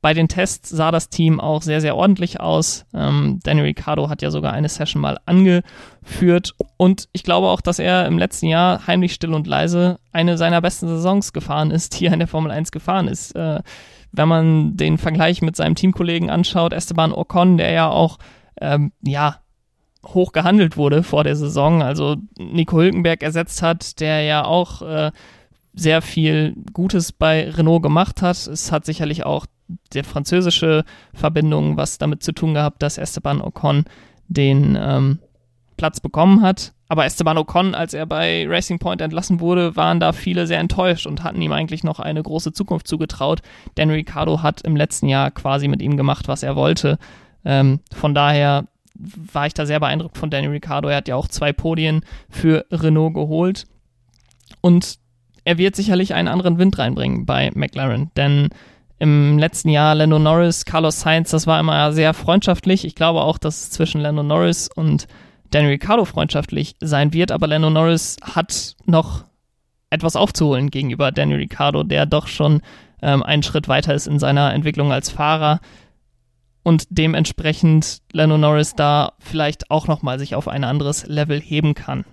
[0.07, 2.85] Bei den Tests sah das Team auch sehr, sehr ordentlich aus.
[2.93, 6.55] Ähm, Danny Ricciardo hat ja sogar eine Session mal angeführt.
[6.77, 10.61] Und ich glaube auch, dass er im letzten Jahr heimlich still und leise eine seiner
[10.61, 13.35] besten Saisons gefahren ist, die er in der Formel 1 gefahren ist.
[13.35, 13.59] Äh,
[14.13, 18.17] wenn man den Vergleich mit seinem Teamkollegen anschaut, Esteban Ocon, der ja auch,
[18.61, 19.41] ähm, ja,
[20.05, 25.11] hoch gehandelt wurde vor der Saison, also Nico Hülkenberg ersetzt hat, der ja auch äh,
[25.73, 28.47] sehr viel Gutes bei Renault gemacht hat.
[28.47, 29.47] Es hat sicherlich auch
[29.93, 33.85] der französische Verbindung was damit zu tun gehabt, dass Esteban Ocon
[34.27, 35.19] den ähm,
[35.77, 36.73] Platz bekommen hat.
[36.89, 41.05] Aber Esteban Ocon, als er bei Racing Point entlassen wurde, waren da viele sehr enttäuscht
[41.05, 43.41] und hatten ihm eigentlich noch eine große Zukunft zugetraut.
[43.75, 46.97] Denn Ricardo hat im letzten Jahr quasi mit ihm gemacht, was er wollte.
[47.43, 48.65] Ähm, von daher
[49.33, 50.87] war ich da sehr beeindruckt von Danny Ricciardo.
[50.87, 53.67] Er hat ja auch zwei Podien für Renault geholt.
[54.61, 54.97] Und
[55.43, 58.49] er wird sicherlich einen anderen Wind reinbringen bei McLaren, denn
[58.99, 62.85] im letzten Jahr Lando Norris, Carlos Sainz, das war immer sehr freundschaftlich.
[62.85, 65.07] Ich glaube auch, dass es zwischen Lando Norris und
[65.51, 69.23] Danny Ricciardo freundschaftlich sein wird, aber Lando Norris hat noch
[69.89, 72.61] etwas aufzuholen gegenüber Danny Ricciardo, der doch schon
[73.01, 75.59] ähm, einen Schritt weiter ist in seiner Entwicklung als Fahrer
[76.63, 82.03] und dementsprechend Lando Norris da vielleicht auch nochmal sich auf ein anderes Level heben kann.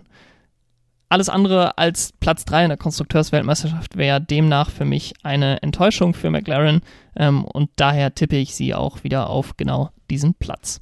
[1.08, 6.30] Alles andere als Platz 3 in der Konstrukteursweltmeisterschaft wäre demnach für mich eine Enttäuschung für
[6.30, 6.80] McLaren
[7.16, 10.80] ähm, und daher tippe ich sie auch wieder auf genau diesen Platz.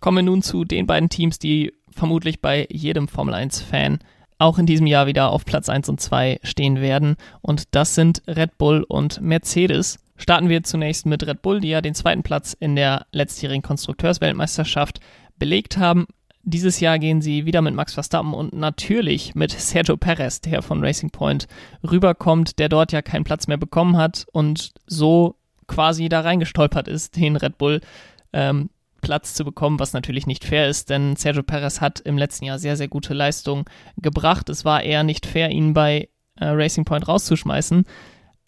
[0.00, 3.98] Kommen wir nun zu den beiden Teams, die vermutlich bei jedem Formel 1-Fan
[4.38, 8.22] auch in diesem Jahr wieder auf Platz 1 und 2 stehen werden und das sind
[8.26, 9.98] Red Bull und Mercedes.
[10.16, 15.00] Starten wir zunächst mit Red Bull, die ja den zweiten Platz in der letztjährigen Konstrukteursweltmeisterschaft
[15.38, 16.06] belegt haben.
[16.42, 20.82] Dieses Jahr gehen sie wieder mit Max Verstappen und natürlich mit Sergio Perez, der von
[20.82, 21.46] Racing Point
[21.82, 27.16] rüberkommt, der dort ja keinen Platz mehr bekommen hat und so quasi da reingestolpert ist,
[27.16, 27.80] den Red Bull
[28.32, 32.44] ähm, Platz zu bekommen, was natürlich nicht fair ist, denn Sergio Perez hat im letzten
[32.44, 33.64] Jahr sehr, sehr gute Leistungen
[33.96, 34.48] gebracht.
[34.48, 37.84] Es war eher nicht fair, ihn bei äh, Racing Point rauszuschmeißen.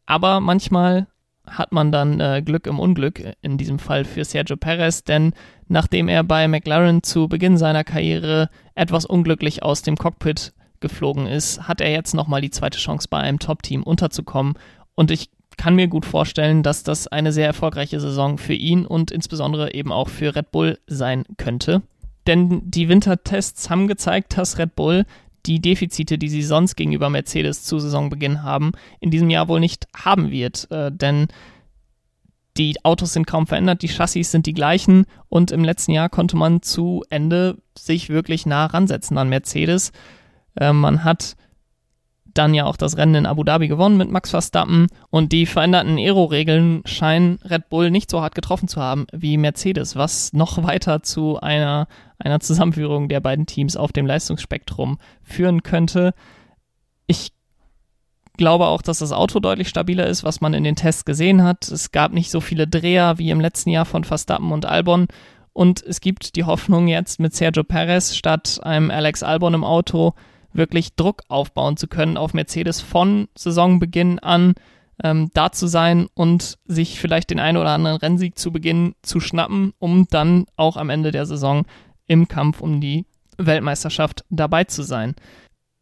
[0.06, 1.06] Aber manchmal
[1.46, 5.32] hat man dann äh, Glück im Unglück, in diesem Fall für Sergio Perez, denn
[5.68, 11.66] nachdem er bei McLaren zu Beginn seiner Karriere etwas unglücklich aus dem Cockpit geflogen ist,
[11.68, 14.54] hat er jetzt nochmal die zweite Chance bei einem Top-Team unterzukommen
[14.94, 19.10] und ich kann mir gut vorstellen, dass das eine sehr erfolgreiche Saison für ihn und
[19.10, 21.82] insbesondere eben auch für Red Bull sein könnte.
[22.26, 25.04] Denn die Wintertests haben gezeigt, dass Red Bull
[25.46, 29.86] die Defizite, die sie sonst gegenüber Mercedes zu Saisonbeginn haben, in diesem Jahr wohl nicht
[29.94, 30.70] haben wird.
[30.70, 31.28] Äh, denn
[32.56, 36.36] die Autos sind kaum verändert, die Chassis sind die gleichen und im letzten Jahr konnte
[36.36, 39.92] man zu Ende sich wirklich nah ransetzen an Mercedes.
[40.56, 41.36] Äh, man hat
[42.34, 45.98] dann ja auch das Rennen in Abu Dhabi gewonnen mit Max Verstappen und die veränderten
[45.98, 51.02] Aero-Regeln scheinen Red Bull nicht so hart getroffen zu haben wie Mercedes, was noch weiter
[51.02, 51.88] zu einer,
[52.22, 56.14] einer Zusammenführung der beiden Teams auf dem Leistungsspektrum führen könnte.
[57.06, 57.32] Ich
[58.36, 61.68] glaube auch, dass das Auto deutlich stabiler ist, was man in den Tests gesehen hat.
[61.68, 65.08] Es gab nicht so viele Dreher wie im letzten Jahr von Verstappen und Albon.
[65.52, 70.14] Und es gibt die Hoffnung jetzt mit Sergio Perez statt einem Alex Albon im Auto
[70.54, 74.54] wirklich Druck aufbauen zu können auf Mercedes von Saisonbeginn an
[75.02, 79.20] ähm, da zu sein und sich vielleicht den einen oder anderen Rennsieg zu Beginn zu
[79.20, 81.64] schnappen, um dann auch am Ende der Saison
[82.12, 83.06] im Kampf um die
[83.38, 85.14] Weltmeisterschaft dabei zu sein.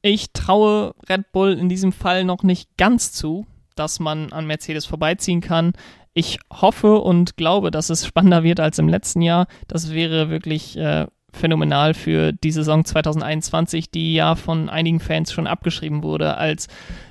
[0.02, 4.86] Ich traue Red Bull in diesem Fall noch nicht ganz zu, dass man an Mercedes
[4.86, 5.72] vorbeiziehen kann.
[6.14, 9.46] Ich hoffe und glaube, dass es spannender wird als im letzten Jahr.
[9.68, 15.46] Das wäre wirklich äh, phänomenal für die Saison 2021, die ja von einigen Fans schon
[15.46, 16.68] abgeschrieben wurde als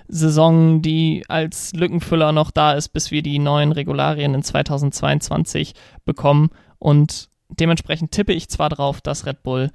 [0.07, 5.73] Saison, die als Lückenfüller noch da ist, bis wir die neuen Regularien in 2022
[6.05, 6.49] bekommen.
[6.79, 9.71] Und dementsprechend tippe ich zwar drauf, dass Red Bull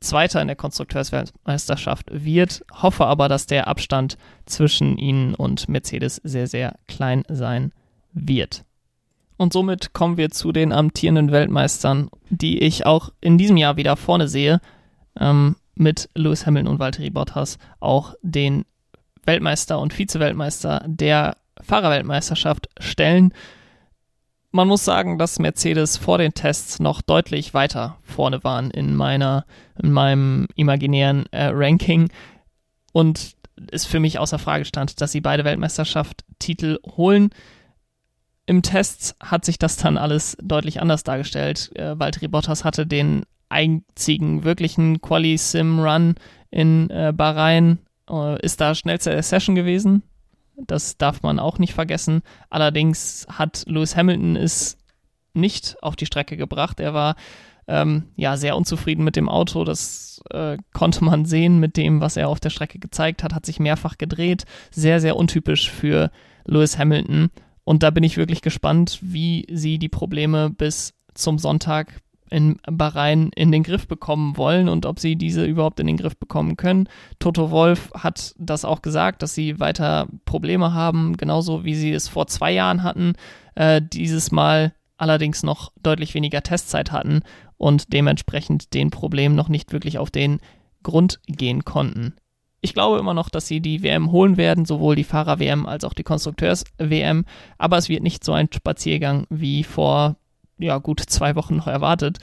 [0.00, 6.46] Zweiter in der Konstrukteursweltmeisterschaft wird, hoffe aber, dass der Abstand zwischen ihnen und Mercedes sehr,
[6.46, 7.72] sehr klein sein
[8.12, 8.64] wird.
[9.36, 13.96] Und somit kommen wir zu den amtierenden Weltmeistern, die ich auch in diesem Jahr wieder
[13.96, 14.60] vorne sehe,
[15.18, 18.64] ähm, mit Lewis Hamilton und Valtteri Bottas, auch den
[19.24, 23.32] Weltmeister und Vize-Weltmeister der Fahrerweltmeisterschaft stellen.
[24.54, 29.46] Man muss sagen, dass Mercedes vor den Tests noch deutlich weiter vorne waren in meiner,
[29.82, 32.08] in meinem imaginären äh, Ranking
[32.92, 33.34] und
[33.72, 37.30] es für mich außer Frage stand, dass sie beide Weltmeisterschaft-Titel holen.
[38.46, 41.72] Im Test hat sich das dann alles deutlich anders dargestellt.
[41.74, 46.14] Äh, Valtteri Bottas hatte den einzigen wirklichen Quali-Sim-Run
[46.52, 50.04] in äh, Bahrain, äh, ist da schnellster der Session gewesen.
[50.56, 52.22] Das darf man auch nicht vergessen.
[52.50, 54.78] Allerdings hat Lewis Hamilton es
[55.34, 56.80] nicht auf die Strecke gebracht.
[56.80, 57.16] Er war
[57.66, 59.64] ähm, ja sehr unzufrieden mit dem Auto.
[59.64, 63.34] Das äh, konnte man sehen mit dem, was er auf der Strecke gezeigt hat.
[63.34, 64.44] Hat sich mehrfach gedreht.
[64.70, 66.10] Sehr, sehr untypisch für
[66.44, 67.30] Lewis Hamilton.
[67.64, 73.30] und da bin ich wirklich gespannt, wie sie die Probleme bis zum Sonntag in Bahrain
[73.34, 76.88] in den Griff bekommen wollen und ob sie diese überhaupt in den Griff bekommen können.
[77.18, 82.08] Toto Wolf hat das auch gesagt, dass sie weiter Probleme haben, genauso wie sie es
[82.08, 83.12] vor zwei Jahren hatten.
[83.54, 87.20] Äh, dieses Mal allerdings noch deutlich weniger Testzeit hatten
[87.56, 90.40] und dementsprechend den Problem noch nicht wirklich auf den
[90.82, 92.14] Grund gehen konnten.
[92.60, 95.92] Ich glaube immer noch, dass sie die WM holen werden, sowohl die Fahrer-WM als auch
[95.92, 97.26] die Konstrukteurs-WM,
[97.58, 100.16] aber es wird nicht so ein Spaziergang wie vor
[100.58, 102.18] ja, gut zwei Wochen noch erwartet.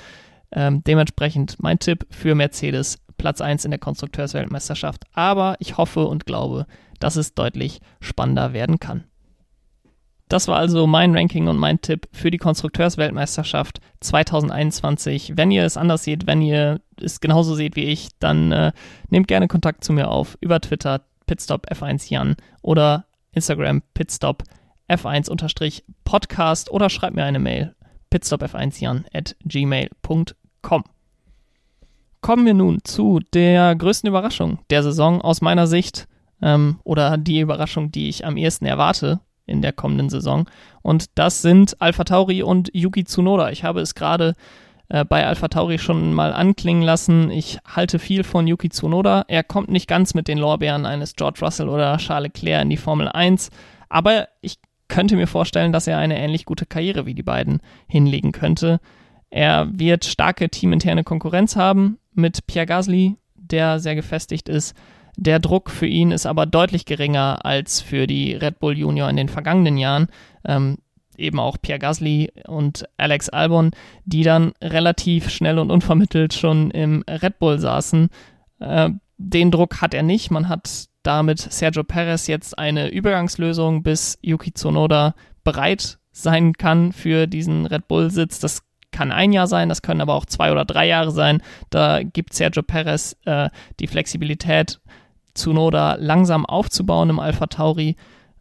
[0.51, 5.05] Ähm, dementsprechend mein Tipp für Mercedes, Platz 1 in der Konstrukteursweltmeisterschaft.
[5.13, 6.65] Aber ich hoffe und glaube,
[6.99, 9.05] dass es deutlich spannender werden kann.
[10.27, 15.33] Das war also mein Ranking und mein Tipp für die Konstrukteursweltmeisterschaft 2021.
[15.35, 18.71] Wenn ihr es anders seht, wenn ihr es genauso seht wie ich, dann äh,
[19.09, 24.43] nehmt gerne Kontakt zu mir auf über Twitter Pitstop F1 Jan oder Instagram Pitstop
[24.89, 27.75] F1-Podcast oder schreibt mir eine Mail
[28.11, 30.83] pitstopf1jan at gmail.com.
[32.21, 36.07] Kommen wir nun zu der größten Überraschung der Saison aus meiner Sicht
[36.41, 40.47] ähm, oder die Überraschung, die ich am ehesten erwarte in der kommenden Saison.
[40.81, 43.49] Und das sind Alpha Tauri und Yuki Tsunoda.
[43.49, 44.35] Ich habe es gerade
[44.89, 47.31] äh, bei Alpha Tauri schon mal anklingen lassen.
[47.31, 49.25] Ich halte viel von Yuki Tsunoda.
[49.27, 52.77] Er kommt nicht ganz mit den Lorbeeren eines George Russell oder Charles Leclerc in die
[52.77, 53.49] Formel 1,
[53.89, 54.59] aber ich
[54.91, 58.81] könnte mir vorstellen, dass er eine ähnlich gute Karriere wie die beiden hinlegen könnte.
[59.29, 64.75] Er wird starke teaminterne Konkurrenz haben mit Pierre Gasly, der sehr gefestigt ist.
[65.15, 69.15] Der Druck für ihn ist aber deutlich geringer als für die Red Bull Junior in
[69.15, 70.07] den vergangenen Jahren.
[70.45, 70.77] Ähm,
[71.17, 73.71] eben auch Pierre Gasly und Alex Albon,
[74.03, 78.09] die dann relativ schnell und unvermittelt schon im Red Bull saßen.
[78.59, 80.31] Äh, den Druck hat er nicht.
[80.31, 87.27] Man hat damit Sergio Perez jetzt eine Übergangslösung, bis Yuki Tsunoda bereit sein kann für
[87.27, 88.39] diesen Red Bull-Sitz.
[88.39, 91.41] Das kann ein Jahr sein, das können aber auch zwei oder drei Jahre sein.
[91.69, 94.79] Da gibt Sergio Perez äh, die Flexibilität,
[95.33, 97.95] Tsunoda langsam aufzubauen im Alpha Tauri.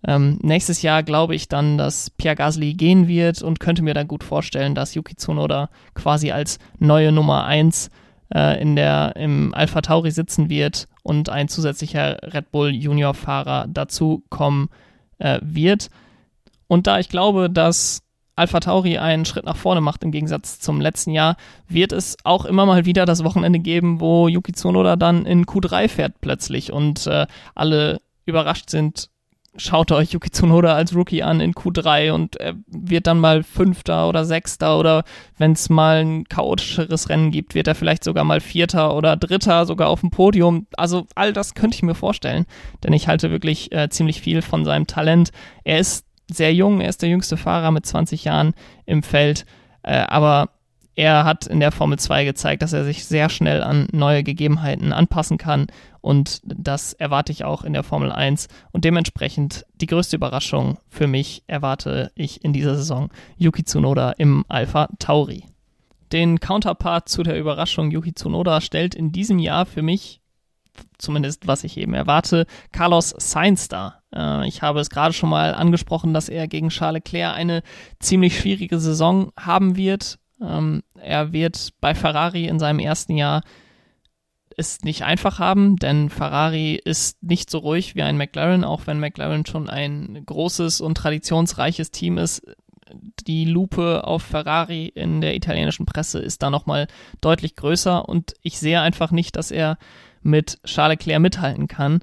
[0.06, 4.08] Ähm, nächstes Jahr glaube ich dann, dass Pierre Gasly gehen wird und könnte mir dann
[4.08, 7.90] gut vorstellen, dass Yuki Tsunoda quasi als neue Nummer 1
[8.34, 13.66] äh, in der, im Alpha Tauri sitzen wird und ein zusätzlicher Red Bull Junior Fahrer
[13.68, 14.68] dazu kommen
[15.18, 15.90] äh, wird.
[16.66, 18.02] Und da ich glaube, dass
[18.36, 21.36] Alpha Tauri einen Schritt nach vorne macht im Gegensatz zum letzten Jahr,
[21.68, 25.88] wird es auch immer mal wieder das Wochenende geben, wo Yuki Tsunoda dann in Q3
[25.88, 29.09] fährt plötzlich und äh, alle überrascht sind,
[29.56, 34.08] schaut euch Yuki Tsunoda als Rookie an in Q3 und er wird dann mal Fünfter
[34.08, 35.04] oder Sechster oder
[35.38, 39.66] wenn es mal ein chaotischeres Rennen gibt, wird er vielleicht sogar mal Vierter oder Dritter,
[39.66, 40.66] sogar auf dem Podium.
[40.76, 42.46] Also all das könnte ich mir vorstellen,
[42.84, 45.30] denn ich halte wirklich äh, ziemlich viel von seinem Talent.
[45.64, 48.54] Er ist sehr jung, er ist der jüngste Fahrer mit 20 Jahren
[48.86, 49.46] im Feld,
[49.82, 50.50] äh, aber
[50.94, 54.92] er hat in der Formel 2 gezeigt, dass er sich sehr schnell an neue Gegebenheiten
[54.92, 55.68] anpassen kann
[56.00, 61.06] und das erwarte ich auch in der Formel 1 und dementsprechend die größte Überraschung für
[61.06, 65.44] mich erwarte ich in dieser Saison Yuki Tsunoda im Alpha Tauri.
[66.12, 70.20] Den Counterpart zu der Überraschung Yuki Tsunoda stellt in diesem Jahr für mich
[70.98, 74.02] zumindest was ich eben erwarte, Carlos Sainz da.
[74.14, 77.62] Äh, ich habe es gerade schon mal angesprochen, dass er gegen Charles Leclerc eine
[77.98, 80.18] ziemlich schwierige Saison haben wird.
[80.40, 83.42] Ähm, er wird bei Ferrari in seinem ersten Jahr
[84.60, 89.00] es nicht einfach haben, denn Ferrari ist nicht so ruhig wie ein McLaren, auch wenn
[89.00, 92.42] McLaren schon ein großes und traditionsreiches Team ist.
[93.26, 96.86] Die Lupe auf Ferrari in der italienischen Presse ist da nochmal
[97.20, 99.78] deutlich größer und ich sehe einfach nicht, dass er
[100.22, 102.00] mit Charles Leclerc mithalten kann.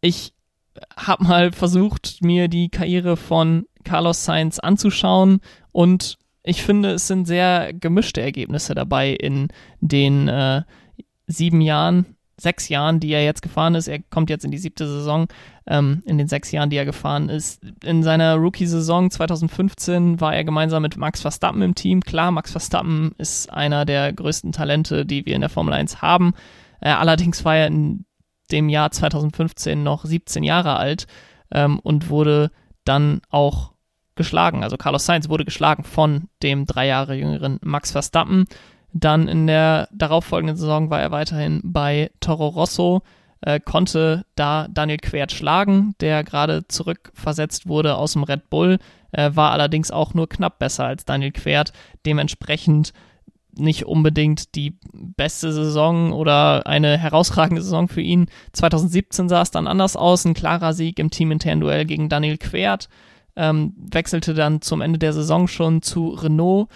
[0.00, 0.34] Ich
[0.96, 5.40] habe mal versucht, mir die Karriere von Carlos Sainz anzuschauen
[5.72, 9.48] und ich finde, es sind sehr gemischte Ergebnisse dabei in
[9.80, 10.62] den äh,
[11.28, 13.88] sieben Jahren, sechs Jahren, die er jetzt gefahren ist.
[13.88, 15.28] Er kommt jetzt in die siebte Saison.
[15.66, 17.62] Ähm, in den sechs Jahren, die er gefahren ist.
[17.84, 22.00] In seiner Rookie-Saison 2015 war er gemeinsam mit Max Verstappen im Team.
[22.00, 26.32] Klar, Max Verstappen ist einer der größten Talente, die wir in der Formel 1 haben.
[26.80, 28.06] Äh, allerdings war er in
[28.50, 31.06] dem Jahr 2015 noch 17 Jahre alt
[31.50, 32.50] ähm, und wurde
[32.84, 33.72] dann auch
[34.14, 34.62] geschlagen.
[34.62, 38.44] Also Carlos Sainz wurde geschlagen von dem drei Jahre jüngeren Max Verstappen.
[38.92, 43.02] Dann in der darauffolgenden Saison war er weiterhin bei Toro Rosso,
[43.40, 48.78] äh, konnte da Daniel Quert schlagen, der gerade zurückversetzt wurde aus dem Red Bull,
[49.12, 51.72] äh, war allerdings auch nur knapp besser als Daniel Quert.
[52.06, 52.92] Dementsprechend
[53.54, 58.26] nicht unbedingt die beste Saison oder eine herausragende Saison für ihn.
[58.52, 62.88] 2017 sah es dann anders aus, ein klarer Sieg im teaminternen Duell gegen Daniel Quert
[63.38, 66.68] ähm, wechselte dann zum Ende der Saison schon zu Renault,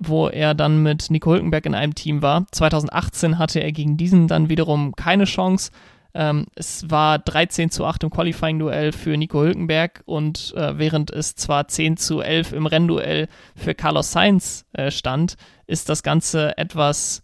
[0.00, 2.46] wo er dann mit Nico Hülkenberg in einem Team war.
[2.50, 5.70] 2018 hatte er gegen diesen dann wiederum keine Chance.
[6.14, 11.36] Ähm, es war 13 zu 8 im Qualifying-Duell für Nico Hülkenberg und äh, während es
[11.36, 15.36] zwar 10 zu 11 im Rennduell für Carlos Sainz äh, stand,
[15.66, 17.22] ist das Ganze etwas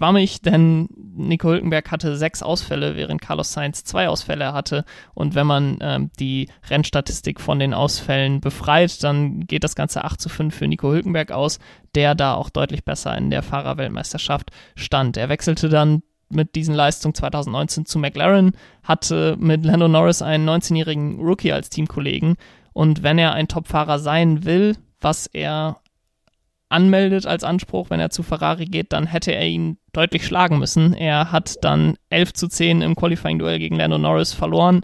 [0.00, 4.86] schwammig, denn Nico Hülkenberg hatte sechs Ausfälle, während Carlos Sainz zwei Ausfälle hatte.
[5.12, 10.18] Und wenn man ähm, die Rennstatistik von den Ausfällen befreit, dann geht das Ganze 8
[10.18, 11.58] zu 5 für Nico Hülkenberg aus,
[11.94, 15.18] der da auch deutlich besser in der Fahrerweltmeisterschaft stand.
[15.18, 21.20] Er wechselte dann mit diesen Leistungen 2019 zu McLaren, hatte mit Lando Norris einen 19-jährigen
[21.20, 22.36] Rookie als Teamkollegen.
[22.72, 25.79] Und wenn er ein Topfahrer sein will, was er
[26.70, 30.94] anmeldet als Anspruch, wenn er zu Ferrari geht, dann hätte er ihn deutlich schlagen müssen.
[30.94, 34.82] Er hat dann 11 zu 10 im Qualifying-Duell gegen Lando Norris verloren.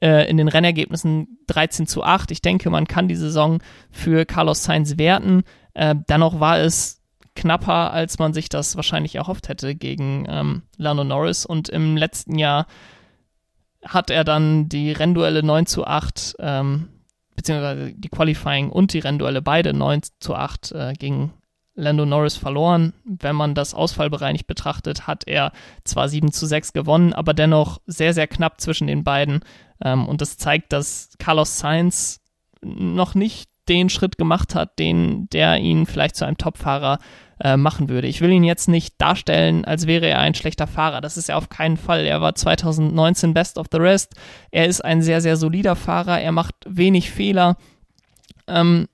[0.00, 2.30] Äh, in den Rennergebnissen 13 zu 8.
[2.30, 5.42] Ich denke, man kann die Saison für Carlos Sainz werten.
[5.72, 7.02] Äh, dennoch war es
[7.34, 11.46] knapper, als man sich das wahrscheinlich erhofft hätte gegen ähm, Lando Norris.
[11.46, 12.66] Und im letzten Jahr
[13.84, 16.88] hat er dann die Rennduelle 9 zu 8 ähm,
[17.36, 21.32] beziehungsweise die Qualifying und die Rennduelle beide 9 zu 8 äh, gegen
[21.74, 22.94] Lando Norris verloren.
[23.04, 25.52] Wenn man das ausfallbereinigt betrachtet, hat er
[25.84, 29.40] zwar 7 zu 6 gewonnen, aber dennoch sehr, sehr knapp zwischen den beiden.
[29.84, 32.22] Ähm, und das zeigt, dass Carlos Sainz
[32.62, 36.98] noch nicht den Schritt gemacht hat, den der ihn vielleicht zu einem Topfahrer
[37.40, 38.06] äh, machen würde.
[38.06, 41.00] Ich will ihn jetzt nicht darstellen, als wäre er ein schlechter Fahrer.
[41.00, 42.04] Das ist er auf keinen Fall.
[42.04, 44.14] Er war 2019 Best of the Rest.
[44.50, 46.20] Er ist ein sehr, sehr solider Fahrer.
[46.20, 47.56] Er macht wenig Fehler.
[48.46, 48.86] Ähm,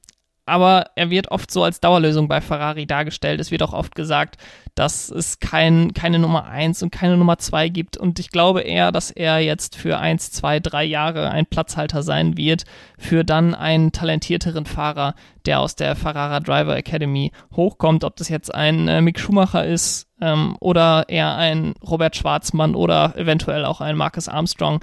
[0.44, 3.40] aber er wird oft so als Dauerlösung bei Ferrari dargestellt.
[3.40, 4.38] Es wird auch oft gesagt,
[4.74, 7.96] dass es kein, keine Nummer 1 und keine Nummer 2 gibt.
[7.96, 12.36] Und ich glaube eher, dass er jetzt für 1, 2, 3 Jahre ein Platzhalter sein
[12.36, 12.64] wird,
[12.98, 15.14] für dann einen talentierteren Fahrer,
[15.46, 18.02] der aus der Ferrari Driver Academy hochkommt.
[18.02, 23.14] Ob das jetzt ein äh, Mick Schumacher ist ähm, oder eher ein Robert Schwarzmann oder
[23.16, 24.80] eventuell auch ein Marcus Armstrong.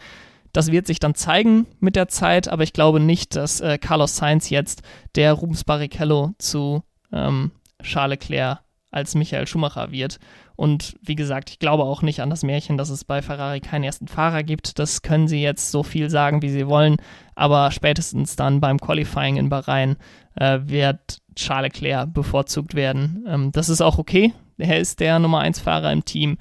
[0.53, 4.15] Das wird sich dann zeigen mit der Zeit, aber ich glaube nicht, dass äh, Carlos
[4.15, 4.81] Sainz jetzt
[5.15, 8.59] der Rubens Barrichello zu ähm, Charles Leclerc
[8.91, 10.19] als Michael Schumacher wird.
[10.55, 13.83] Und wie gesagt, ich glaube auch nicht an das Märchen, dass es bei Ferrari keinen
[13.83, 14.77] ersten Fahrer gibt.
[14.79, 16.97] Das können sie jetzt so viel sagen, wie sie wollen.
[17.35, 19.95] Aber spätestens dann beim Qualifying in Bahrain
[20.35, 23.25] äh, wird Charles Leclerc bevorzugt werden.
[23.27, 24.33] Ähm, das ist auch okay.
[24.57, 26.37] Er ist der Nummer 1 Fahrer im Team.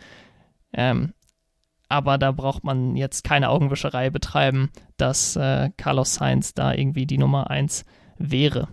[0.73, 1.13] Ähm,
[1.89, 7.19] aber da braucht man jetzt keine Augenwischerei betreiben, dass äh, Carlos Sainz da irgendwie die
[7.19, 7.85] Nummer 1
[8.19, 8.69] wäre.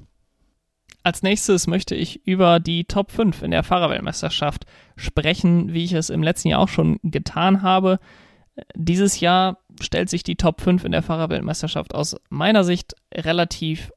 [1.04, 6.10] Als nächstes möchte ich über die Top 5 in der Fahrerweltmeisterschaft sprechen, wie ich es
[6.10, 8.00] im letzten Jahr auch schon getan habe.
[8.74, 13.92] Dieses Jahr stellt sich die Top 5 in der Fahrerweltmeisterschaft aus meiner Sicht relativ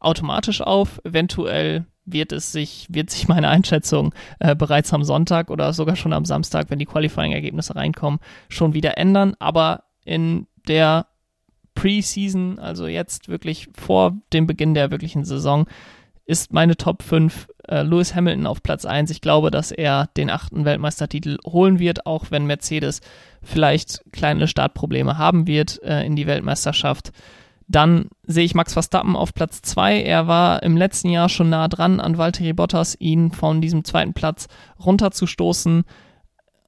[0.00, 1.00] automatisch auf.
[1.04, 6.12] Eventuell wird es sich, wird sich meine Einschätzung äh, bereits am Sonntag oder sogar schon
[6.12, 9.34] am Samstag, wenn die Qualifying-Ergebnisse reinkommen, schon wieder ändern.
[9.38, 11.06] Aber in der
[11.74, 15.66] Preseason, also jetzt wirklich vor dem Beginn der wirklichen Saison,
[16.26, 19.10] ist meine Top 5 äh, Lewis Hamilton auf Platz 1.
[19.10, 23.00] Ich glaube, dass er den achten Weltmeistertitel holen wird, auch wenn Mercedes
[23.42, 27.12] vielleicht kleine Startprobleme haben wird äh, in die Weltmeisterschaft.
[27.70, 30.02] Dann sehe ich Max Verstappen auf Platz 2.
[30.02, 34.12] Er war im letzten Jahr schon nah dran an Valtteri Bottas, ihn von diesem zweiten
[34.12, 34.48] Platz
[34.84, 35.84] runterzustoßen.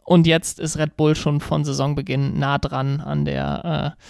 [0.05, 4.03] Und jetzt ist Red Bull schon von Saisonbeginn nah dran an der äh,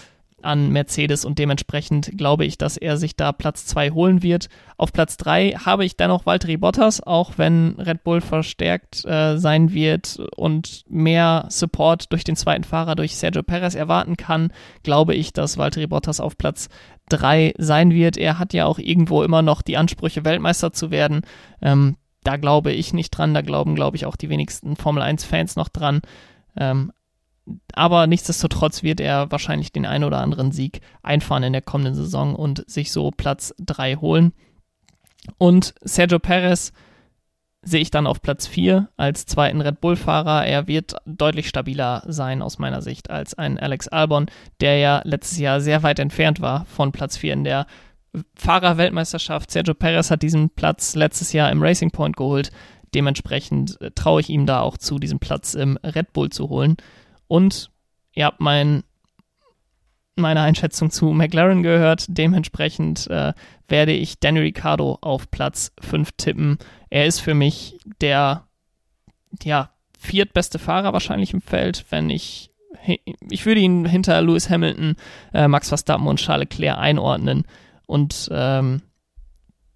[0.42, 4.48] an Mercedes und dementsprechend glaube ich, dass er sich da Platz 2 holen wird.
[4.76, 9.72] Auf Platz 3 habe ich dennoch Valtteri Bottas, auch wenn Red Bull verstärkt äh, sein
[9.72, 15.32] wird und mehr Support durch den zweiten Fahrer, durch Sergio Perez erwarten kann, glaube ich,
[15.32, 16.68] dass Valtteri Bottas auf Platz
[17.08, 18.16] 3 sein wird.
[18.16, 21.22] Er hat ja auch irgendwo immer noch die Ansprüche, Weltmeister zu werden.
[21.60, 25.56] Ähm, da glaube ich nicht dran, da glauben, glaube ich, auch die wenigsten Formel 1-Fans
[25.56, 26.02] noch dran.
[26.56, 26.92] Ähm,
[27.74, 32.34] aber nichtsdestotrotz wird er wahrscheinlich den einen oder anderen Sieg einfahren in der kommenden Saison
[32.34, 34.32] und sich so Platz 3 holen.
[35.38, 36.72] Und Sergio Perez
[37.64, 40.46] sehe ich dann auf Platz 4 als zweiten Red Bull-Fahrer.
[40.46, 44.26] Er wird deutlich stabiler sein aus meiner Sicht als ein Alex Albon,
[44.60, 47.66] der ja letztes Jahr sehr weit entfernt war von Platz 4 in der
[48.34, 49.50] Fahrerweltmeisterschaft.
[49.50, 52.50] Sergio Perez hat diesen Platz letztes Jahr im Racing Point geholt.
[52.94, 56.76] Dementsprechend äh, traue ich ihm da auch zu, diesen Platz im Red Bull zu holen.
[57.32, 57.70] Und
[58.12, 58.82] ihr habt mein,
[60.16, 62.04] meine Einschätzung zu McLaren gehört.
[62.08, 63.32] Dementsprechend äh,
[63.68, 66.58] werde ich Danny Ricciardo auf Platz 5 tippen.
[66.90, 68.46] Er ist für mich der
[69.42, 72.50] ja, viertbeste Fahrer wahrscheinlich im Feld, wenn ich
[73.30, 74.96] ich würde ihn hinter Lewis Hamilton,
[75.32, 77.44] äh, Max Verstappen und Charles Leclerc einordnen.
[77.86, 78.82] und ähm,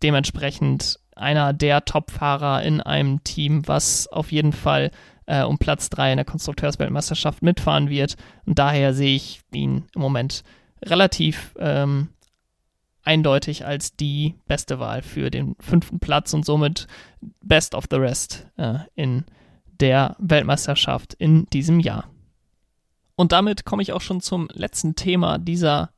[0.02, 4.90] dementsprechend einer der Top-Fahrer in einem Team, was auf jeden Fall
[5.26, 8.16] äh, um Platz 3 in der Konstrukteursweltmeisterschaft mitfahren wird.
[8.46, 10.42] Und daher sehe ich ihn im Moment
[10.82, 12.08] relativ ähm,
[13.02, 16.86] eindeutig als die beste Wahl für den fünften Platz und somit
[17.42, 19.24] Best of the Rest äh, in
[19.80, 22.08] der Weltmeisterschaft in diesem Jahr.
[23.14, 25.90] Und damit komme ich auch schon zum letzten Thema dieser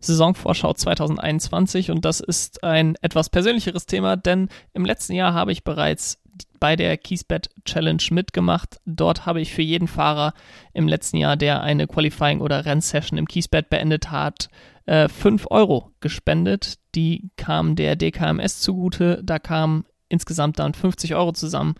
[0.00, 5.64] Saisonvorschau 2021 und das ist ein etwas persönlicheres Thema, denn im letzten Jahr habe ich
[5.64, 6.18] bereits
[6.64, 8.80] bei der Kiesbett Challenge mitgemacht.
[8.86, 10.32] Dort habe ich für jeden Fahrer
[10.72, 14.48] im letzten Jahr, der eine Qualifying- oder Rennsession im Kiesbett beendet hat,
[14.86, 16.76] äh, 5 Euro gespendet.
[16.94, 19.20] Die kamen der DKMS zugute.
[19.22, 21.74] Da kamen insgesamt dann 50 Euro zusammen.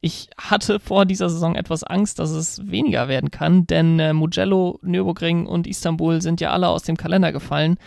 [0.00, 4.78] Ich hatte vor dieser Saison etwas Angst, dass es weniger werden kann, denn äh, Mugello,
[4.82, 7.78] Nürburgring und Istanbul sind ja alle aus dem Kalender gefallen.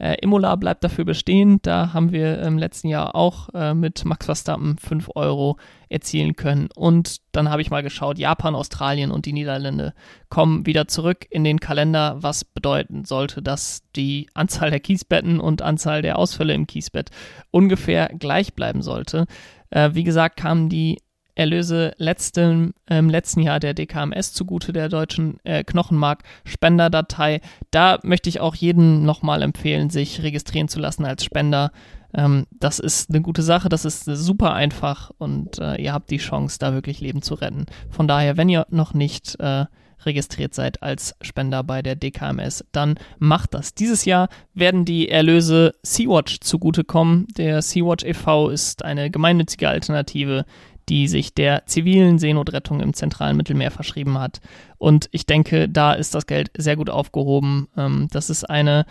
[0.00, 1.58] Äh, Imola bleibt dafür bestehen.
[1.60, 5.58] Da haben wir im letzten Jahr auch äh, mit Max Verstappen 5 Euro
[5.90, 6.68] erzielen können.
[6.74, 9.92] Und dann habe ich mal geschaut, Japan, Australien und die Niederlande
[10.30, 15.60] kommen wieder zurück in den Kalender, was bedeuten sollte, dass die Anzahl der Kiesbetten und
[15.60, 17.10] Anzahl der Ausfälle im Kiesbett
[17.50, 19.26] ungefähr gleich bleiben sollte.
[19.68, 20.98] Äh, wie gesagt, kamen die
[21.34, 27.40] Erlöse letzten, ähm, letzten Jahr der DKMS zugute der deutschen äh, Knochenmark-Spenderdatei.
[27.70, 31.72] Da möchte ich auch jedem nochmal empfehlen, sich registrieren zu lassen als Spender.
[32.14, 36.18] Ähm, das ist eine gute Sache, das ist super einfach und äh, ihr habt die
[36.18, 37.66] Chance, da wirklich Leben zu retten.
[37.88, 39.66] Von daher, wenn ihr noch nicht äh,
[40.04, 43.74] registriert seid als Spender bei der DKMS, dann macht das.
[43.74, 47.26] Dieses Jahr werden die Erlöse Sea-Watch zugutekommen.
[47.36, 48.48] Der Sea-Watch e.V.
[48.48, 50.44] ist eine gemeinnützige Alternative,
[50.90, 54.40] die sich der zivilen Seenotrettung im zentralen Mittelmeer verschrieben hat.
[54.76, 57.68] Und ich denke, da ist das Geld sehr gut aufgehoben.
[57.76, 58.84] Ähm, das ist eine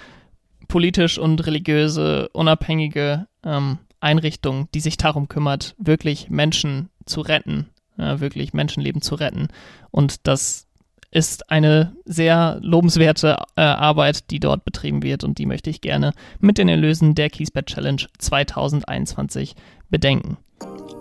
[0.70, 8.22] politisch und religiöse, unabhängige ähm, Einrichtung, die sich darum kümmert, wirklich Menschen zu retten, äh,
[8.22, 9.50] wirklich Menschenleben zu retten.
[9.92, 10.68] Und das
[11.12, 16.14] ist eine sehr lobenswerte äh, Arbeit, die dort betrieben wird und die möchte ich gerne
[16.40, 19.56] mit den Erlösen der Kiesbett Challenge 2021
[19.90, 20.38] bedenken.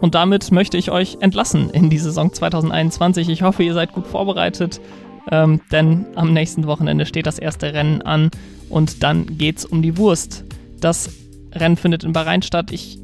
[0.00, 3.28] Und damit möchte ich euch entlassen in die Saison 2021.
[3.28, 4.80] Ich hoffe, ihr seid gut vorbereitet,
[5.30, 8.30] ähm, denn am nächsten Wochenende steht das erste Rennen an
[8.68, 10.44] und dann geht's um die Wurst.
[10.80, 11.10] Das
[11.52, 12.70] Rennen findet in Bahrain statt.
[12.72, 12.98] Ich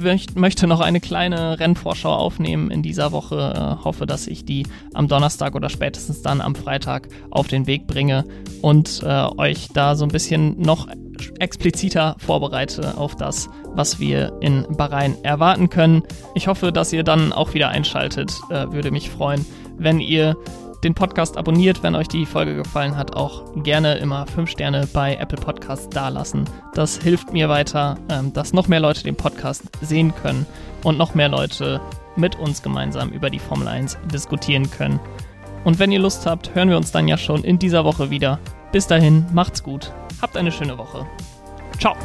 [0.00, 3.78] möchte noch eine kleine Rennvorschau aufnehmen in dieser Woche.
[3.80, 7.86] Äh, hoffe, dass ich die am Donnerstag oder spätestens dann am Freitag auf den Weg
[7.86, 8.24] bringe
[8.62, 10.88] und äh, euch da so ein bisschen noch
[11.38, 16.02] expliziter vorbereite auf das, was wir in Bahrain erwarten können.
[16.34, 18.32] Ich hoffe, dass ihr dann auch wieder einschaltet.
[18.50, 19.44] Äh, würde mich freuen,
[19.76, 20.36] wenn ihr
[20.84, 25.16] den Podcast abonniert, wenn euch die Folge gefallen hat, auch gerne immer 5 Sterne bei
[25.16, 26.44] Apple Podcasts dalassen.
[26.74, 30.46] Das hilft mir weiter, ähm, dass noch mehr Leute den Podcast sehen können
[30.84, 31.80] und noch mehr Leute
[32.16, 35.00] mit uns gemeinsam über die Formel 1 diskutieren können.
[35.64, 38.38] Und wenn ihr Lust habt, hören wir uns dann ja schon in dieser Woche wieder.
[38.72, 41.06] Bis dahin, macht's gut, habt eine schöne Woche.
[41.78, 41.96] Ciao.